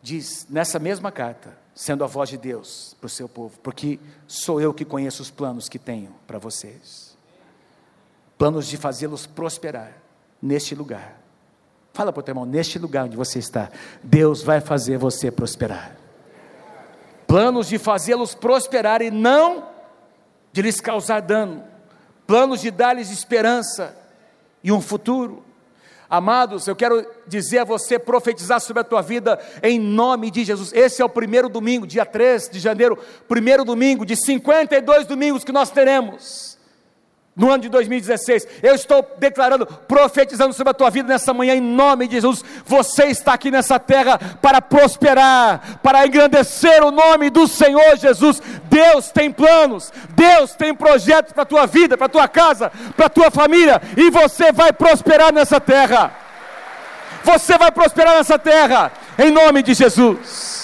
[0.00, 4.60] diz nessa mesma carta, sendo a voz de Deus para o seu povo, porque sou
[4.60, 7.16] eu que conheço os planos que tenho para vocês
[8.36, 9.92] planos de fazê-los prosperar
[10.40, 11.20] neste lugar.
[11.92, 13.68] Fala para o teu irmão, neste lugar onde você está,
[14.02, 15.96] Deus vai fazer você prosperar
[17.28, 19.68] planos de fazê-los prosperar e não
[20.50, 21.62] de lhes causar dano,
[22.26, 23.94] planos de dar-lhes esperança
[24.64, 25.44] e um futuro.
[26.10, 30.72] Amados, eu quero dizer a você, profetizar sobre a tua vida em nome de Jesus.
[30.72, 35.52] Esse é o primeiro domingo, dia 3 de janeiro, primeiro domingo de 52 domingos que
[35.52, 36.57] nós teremos
[37.38, 38.46] no ano de 2016.
[38.62, 42.44] Eu estou declarando, profetizando sobre a tua vida nessa manhã, em nome de Jesus.
[42.66, 48.42] Você está aqui nessa terra para prosperar, para engrandecer o nome do Senhor Jesus.
[48.64, 53.06] Deus tem planos, Deus tem projetos para a tua vida, para a tua casa, para
[53.06, 56.12] a tua família, e você vai prosperar nessa terra.
[57.22, 60.57] Você vai prosperar nessa terra, em nome de Jesus.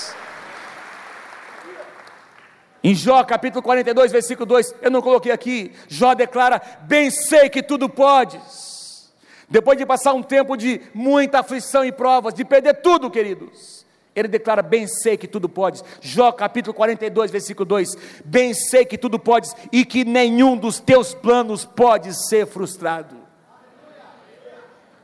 [2.87, 7.63] Em Jó capítulo 42, versículo 2, eu não coloquei aqui, Jó declara: Bem sei que
[7.63, 9.11] tudo podes.
[9.49, 14.29] Depois de passar um tempo de muita aflição e provas, de perder tudo, queridos, ele
[14.29, 15.83] declara: Bem sei que tudo podes.
[16.03, 21.15] Jó capítulo 42, versículo 2: Bem sei que tudo podes e que nenhum dos teus
[21.15, 23.17] planos pode ser frustrado.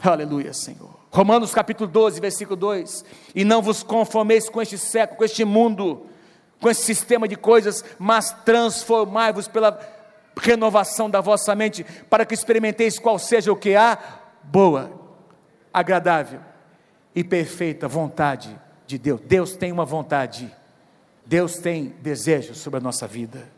[0.02, 1.00] Aleluia, Senhor.
[1.10, 6.10] Romanos capítulo 12, versículo 2: E não vos conformeis com este século, com este mundo
[6.60, 9.78] com esse sistema de coisas, mas transformai-vos pela
[10.38, 13.98] renovação da vossa mente, para que experimenteis qual seja o que há
[14.42, 14.90] boa,
[15.72, 16.40] agradável
[17.14, 19.20] e perfeita vontade de Deus.
[19.22, 20.54] Deus tem uma vontade,
[21.24, 23.48] Deus tem desejos sobre a nossa vida.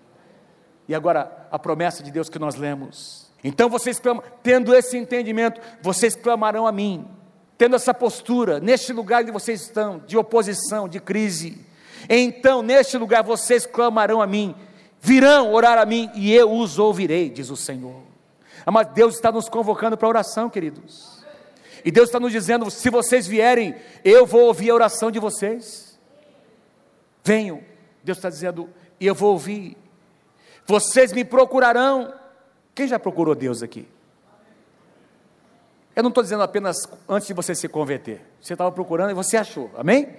[0.89, 3.31] E agora, a promessa de Deus que nós lemos.
[3.45, 7.07] Então vocês clamam, tendo esse entendimento, vocês clamarão a mim,
[7.57, 11.65] tendo essa postura, neste lugar onde vocês estão, de oposição, de crise,
[12.09, 14.55] então, neste lugar, vocês clamarão a mim,
[15.01, 18.03] virão orar a mim, e eu os ouvirei, diz o Senhor.
[18.71, 21.23] Mas Deus está nos convocando para oração, queridos.
[21.85, 23.75] E Deus está nos dizendo: se vocês vierem,
[24.05, 25.99] eu vou ouvir a oração de vocês.
[27.25, 27.61] Venham,
[28.03, 28.69] Deus está dizendo,
[29.01, 29.77] e eu vou ouvir.
[30.67, 32.15] Vocês me procurarão.
[32.75, 33.89] Quem já procurou Deus aqui?
[35.95, 36.77] Eu não estou dizendo apenas
[37.09, 38.25] antes de você se converter.
[38.41, 40.17] Você estava procurando e você achou, amém?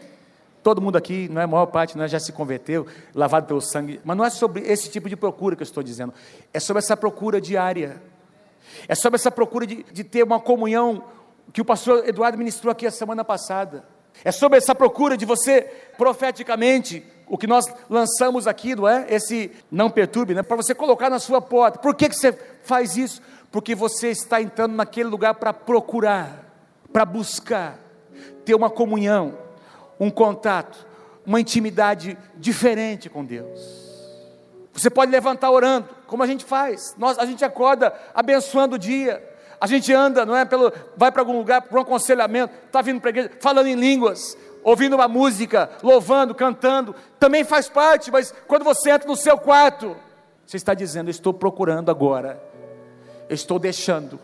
[0.64, 3.60] Todo mundo aqui, não é a maior parte, não é, já se converteu, lavado pelo
[3.60, 6.14] sangue, mas não é sobre esse tipo de procura que eu estou dizendo,
[6.54, 8.02] é sobre essa procura diária,
[8.88, 11.04] é sobre essa procura de, de ter uma comunhão
[11.52, 13.84] que o pastor Eduardo ministrou aqui a semana passada,
[14.24, 15.64] é sobre essa procura de você,
[15.98, 19.06] profeticamente, o que nós lançamos aqui, não é?
[19.10, 20.44] Esse não perturbe, né?
[20.44, 21.80] Para você colocar na sua porta.
[21.80, 22.32] Por que, que você
[22.64, 23.22] faz isso?
[23.52, 26.46] Porque você está entrando naquele lugar para procurar,
[26.92, 27.80] para buscar,
[28.46, 29.43] ter uma comunhão,
[30.00, 30.86] um contato,
[31.26, 33.84] uma intimidade diferente com Deus.
[34.74, 36.96] Você pode levantar orando, como a gente faz.
[36.98, 39.24] Nós, a gente acorda abençoando o dia.
[39.62, 40.44] A gente anda, não é?
[40.44, 43.76] Pelo, vai para algum lugar para um aconselhamento, está vindo para a igreja, falando em
[43.76, 49.38] línguas, ouvindo uma música, louvando, cantando, também faz parte, mas quando você entra no seu
[49.38, 49.96] quarto,
[50.46, 52.42] você está dizendo: Estou procurando agora,
[53.30, 54.20] estou deixando,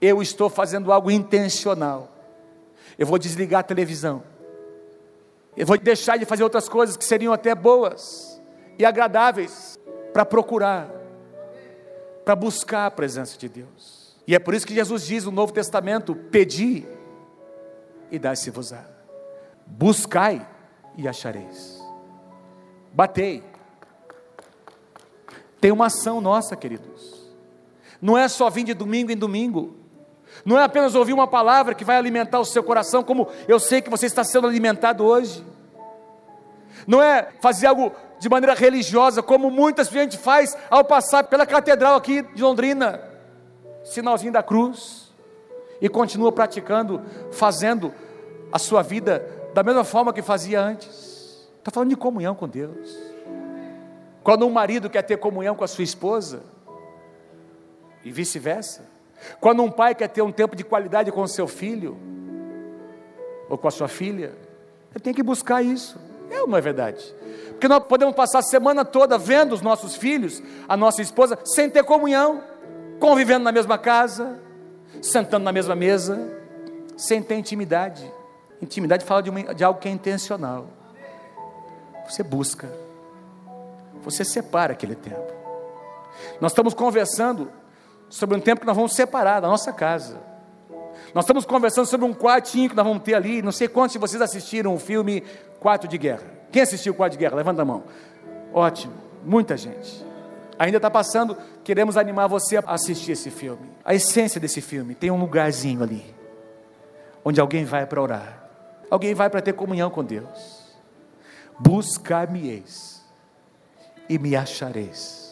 [0.00, 2.08] eu estou fazendo algo intencional.
[2.98, 4.22] Eu vou desligar a televisão,
[5.56, 8.40] eu vou deixar de fazer outras coisas que seriam até boas
[8.78, 9.78] e agradáveis
[10.12, 10.90] para procurar,
[12.24, 14.16] para buscar a presença de Deus.
[14.26, 16.86] E é por isso que Jesus diz no Novo Testamento: pedi
[18.10, 18.84] e dá-se-vos-á.
[19.66, 20.46] Buscai
[20.96, 21.82] e achareis.
[22.92, 23.42] Batei.
[25.60, 27.30] Tem uma ação nossa, queridos.
[28.00, 29.81] Não é só vir de domingo em domingo.
[30.44, 33.80] Não é apenas ouvir uma palavra que vai alimentar o seu coração, como eu sei
[33.80, 35.44] que você está sendo alimentado hoje.
[36.86, 41.96] Não é fazer algo de maneira religiosa, como muitas gente faz ao passar pela catedral
[41.96, 43.00] aqui de Londrina,
[43.84, 45.12] sinalzinho da cruz,
[45.80, 47.92] e continua praticando, fazendo
[48.52, 51.48] a sua vida da mesma forma que fazia antes.
[51.58, 52.96] Está falando de comunhão com Deus.
[54.22, 56.42] Quando um marido quer ter comunhão com a sua esposa,
[58.04, 58.91] e vice-versa,
[59.40, 61.96] quando um pai quer ter um tempo de qualidade com o seu filho,
[63.48, 64.32] ou com a sua filha,
[64.94, 65.98] ele tem que buscar isso.
[66.30, 67.14] É não é verdade?
[67.50, 71.68] Porque nós podemos passar a semana toda vendo os nossos filhos, a nossa esposa, sem
[71.68, 72.42] ter comunhão,
[72.98, 74.40] convivendo na mesma casa,
[75.02, 76.18] sentando na mesma mesa,
[76.96, 78.10] sem ter intimidade.
[78.60, 80.66] Intimidade fala de, uma, de algo que é intencional.
[82.08, 82.70] Você busca,
[84.02, 85.32] você separa aquele tempo.
[86.40, 87.50] Nós estamos conversando
[88.12, 90.20] sobre um tempo que nós vamos separar da nossa casa.
[91.14, 93.40] Nós estamos conversando sobre um quartinho que nós vamos ter ali.
[93.40, 95.22] Não sei quantos de vocês assistiram o filme
[95.58, 96.22] Quarto de Guerra.
[96.50, 97.36] Quem assistiu o Quarto de Guerra?
[97.36, 97.84] Levanta a mão.
[98.52, 98.92] Ótimo,
[99.24, 100.04] muita gente.
[100.58, 103.66] Ainda está passando, queremos animar você a assistir esse filme.
[103.82, 106.14] A essência desse filme tem um lugarzinho ali,
[107.24, 108.46] onde alguém vai para orar,
[108.90, 110.76] alguém vai para ter comunhão com Deus.
[111.58, 113.02] Buscar-me-eis
[114.06, 115.31] e me achareis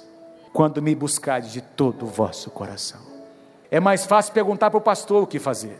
[0.53, 3.01] quando me buscardes de todo o vosso coração.
[3.71, 5.79] É mais fácil perguntar para o pastor o que fazer.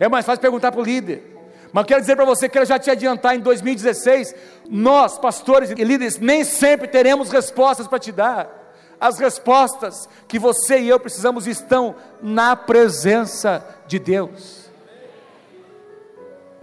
[0.00, 1.30] É mais fácil perguntar para o líder.
[1.72, 4.34] Mas quero dizer para você, quero já te adiantar, em 2016,
[4.68, 8.60] nós, pastores e líderes, nem sempre teremos respostas para te dar.
[9.00, 14.70] As respostas que você e eu precisamos estão na presença de Deus.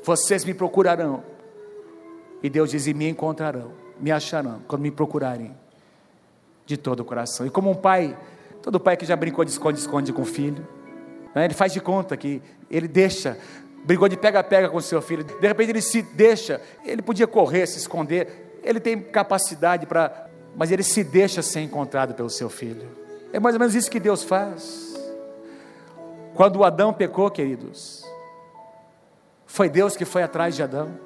[0.03, 1.23] Vocês me procurarão,
[2.41, 5.55] e Deus diz: e me encontrarão, me acharão, quando me procurarem
[6.69, 7.47] de todo o coração.
[7.47, 8.15] E como um pai,
[8.61, 10.67] todo pai que já brincou de esconde-esconde com o filho,
[11.33, 13.39] né, ele faz de conta que ele deixa,
[13.83, 17.65] brigou de pega-pega com o seu filho, de repente ele se deixa, ele podia correr,
[17.65, 20.27] se esconder, ele tem capacidade para.
[20.55, 22.87] Mas ele se deixa ser encontrado pelo seu filho.
[23.33, 24.95] É mais ou menos isso que Deus faz.
[26.35, 28.03] Quando Adão pecou, queridos,
[29.45, 30.99] foi Deus que foi atrás de Adão.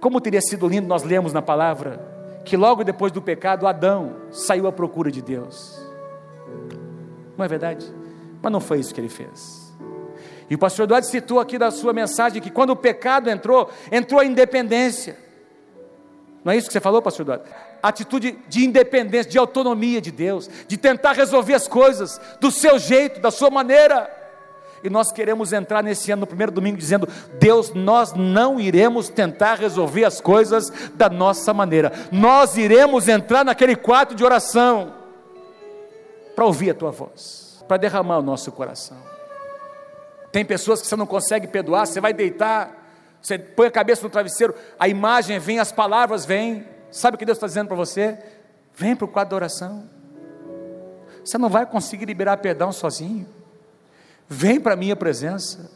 [0.00, 2.09] Como teria sido lindo nós lemos na palavra
[2.44, 5.78] que logo depois do pecado Adão saiu à procura de Deus.
[7.36, 7.86] Não é verdade?
[8.42, 9.70] Mas não foi isso que ele fez.
[10.48, 14.20] E o pastor Eduardo citou aqui da sua mensagem que quando o pecado entrou, entrou
[14.20, 15.16] a independência.
[16.44, 17.44] Não é isso que você falou, pastor Eduardo?
[17.82, 23.20] Atitude de independência, de autonomia de Deus, de tentar resolver as coisas do seu jeito,
[23.20, 24.19] da sua maneira.
[24.82, 27.08] E nós queremos entrar nesse ano, no primeiro domingo, dizendo:
[27.38, 33.76] Deus, nós não iremos tentar resolver as coisas da nossa maneira, nós iremos entrar naquele
[33.76, 34.94] quarto de oração
[36.34, 38.96] para ouvir a tua voz, para derramar o nosso coração.
[40.32, 42.80] Tem pessoas que você não consegue perdoar, você vai deitar,
[43.20, 46.64] você põe a cabeça no travesseiro, a imagem vem, as palavras vêm.
[46.90, 48.18] Sabe o que Deus está dizendo para você?
[48.74, 49.88] Vem para o quadro da oração.
[51.24, 53.26] Você não vai conseguir liberar perdão sozinho.
[54.32, 55.68] Vem para a minha presença.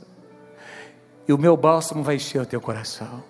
[1.26, 3.24] E o meu bálsamo vai encher o teu coração.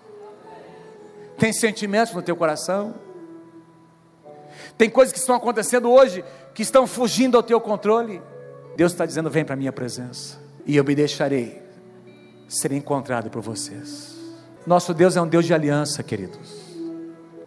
[1.38, 2.94] Tem sentimentos no teu coração?
[4.76, 6.22] Tem coisas que estão acontecendo hoje
[6.52, 8.20] que estão fugindo ao teu controle.
[8.76, 11.62] Deus está dizendo: vem para a minha presença e eu me deixarei
[12.46, 14.14] ser encontrado por vocês.
[14.66, 16.74] Nosso Deus é um Deus de aliança, queridos.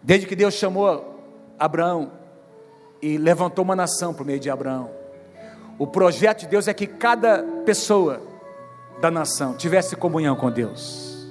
[0.02, 1.22] Desde que Deus chamou
[1.56, 2.12] Abraão
[3.00, 4.90] e levantou uma nação por meio de Abraão,
[5.78, 8.20] o projeto de Deus é que cada pessoa
[9.00, 11.28] da nação tivesse comunhão com Deus.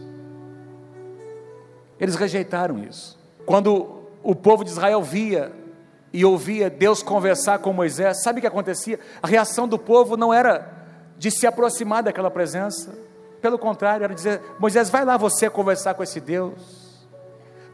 [1.99, 3.19] Eles rejeitaram isso.
[3.45, 5.51] Quando o povo de Israel via
[6.13, 8.99] e ouvia Deus conversar com Moisés, sabe o que acontecia?
[9.21, 10.73] A reação do povo não era
[11.17, 12.97] de se aproximar daquela presença.
[13.41, 17.05] Pelo contrário, era dizer: Moisés, vai lá você conversar com esse Deus.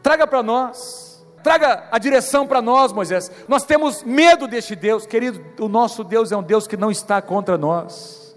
[0.02, 1.13] Traga para nós,
[1.44, 3.30] traga a direção para nós, Moisés.
[3.46, 5.44] Nós temos medo deste Deus, querido.
[5.60, 8.34] O nosso Deus é um Deus que não está contra nós.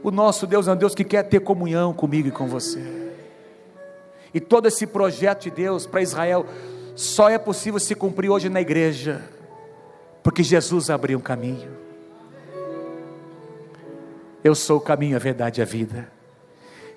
[0.00, 2.80] O nosso Deus é um Deus que quer ter comunhão comigo e com você.
[4.32, 6.46] E todo esse projeto de Deus para Israel
[6.94, 9.20] só é possível se cumprir hoje na igreja,
[10.22, 11.70] porque Jesus abriu um caminho.
[14.44, 16.08] Eu sou o caminho, a verdade e a vida.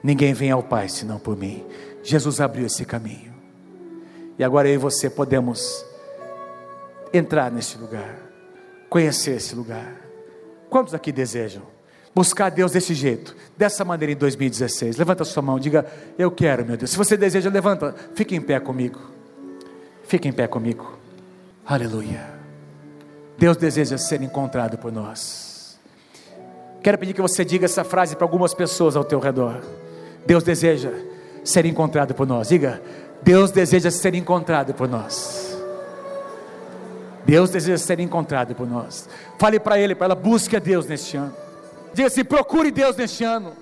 [0.03, 1.65] Ninguém vem ao Pai senão por mim.
[2.03, 3.26] Jesus abriu esse caminho.
[4.37, 5.85] E agora eu e você podemos
[7.13, 8.19] entrar nesse lugar,
[8.89, 9.95] conhecer esse lugar.
[10.69, 11.63] Quantos aqui desejam
[12.13, 14.97] buscar Deus desse jeito, dessa maneira em 2016?
[14.97, 15.85] Levanta sua mão, diga:
[16.17, 16.91] Eu quero, meu Deus.
[16.91, 18.99] Se você deseja, levanta, fique em pé comigo.
[20.03, 20.97] Fique em pé comigo.
[21.65, 22.37] Aleluia.
[23.37, 25.77] Deus deseja ser encontrado por nós.
[26.81, 29.61] Quero pedir que você diga essa frase para algumas pessoas ao teu redor.
[30.25, 30.91] Deus deseja
[31.43, 32.49] ser encontrado por nós.
[32.49, 32.81] Diga,
[33.21, 35.57] Deus deseja ser encontrado por nós.
[37.25, 39.09] Deus deseja ser encontrado por nós.
[39.37, 41.35] Fale para ele, para ela, busque a Deus neste ano.
[41.93, 43.53] Diga assim: procure Deus neste ano.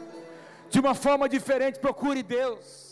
[0.69, 2.84] De uma forma diferente, procure Deus.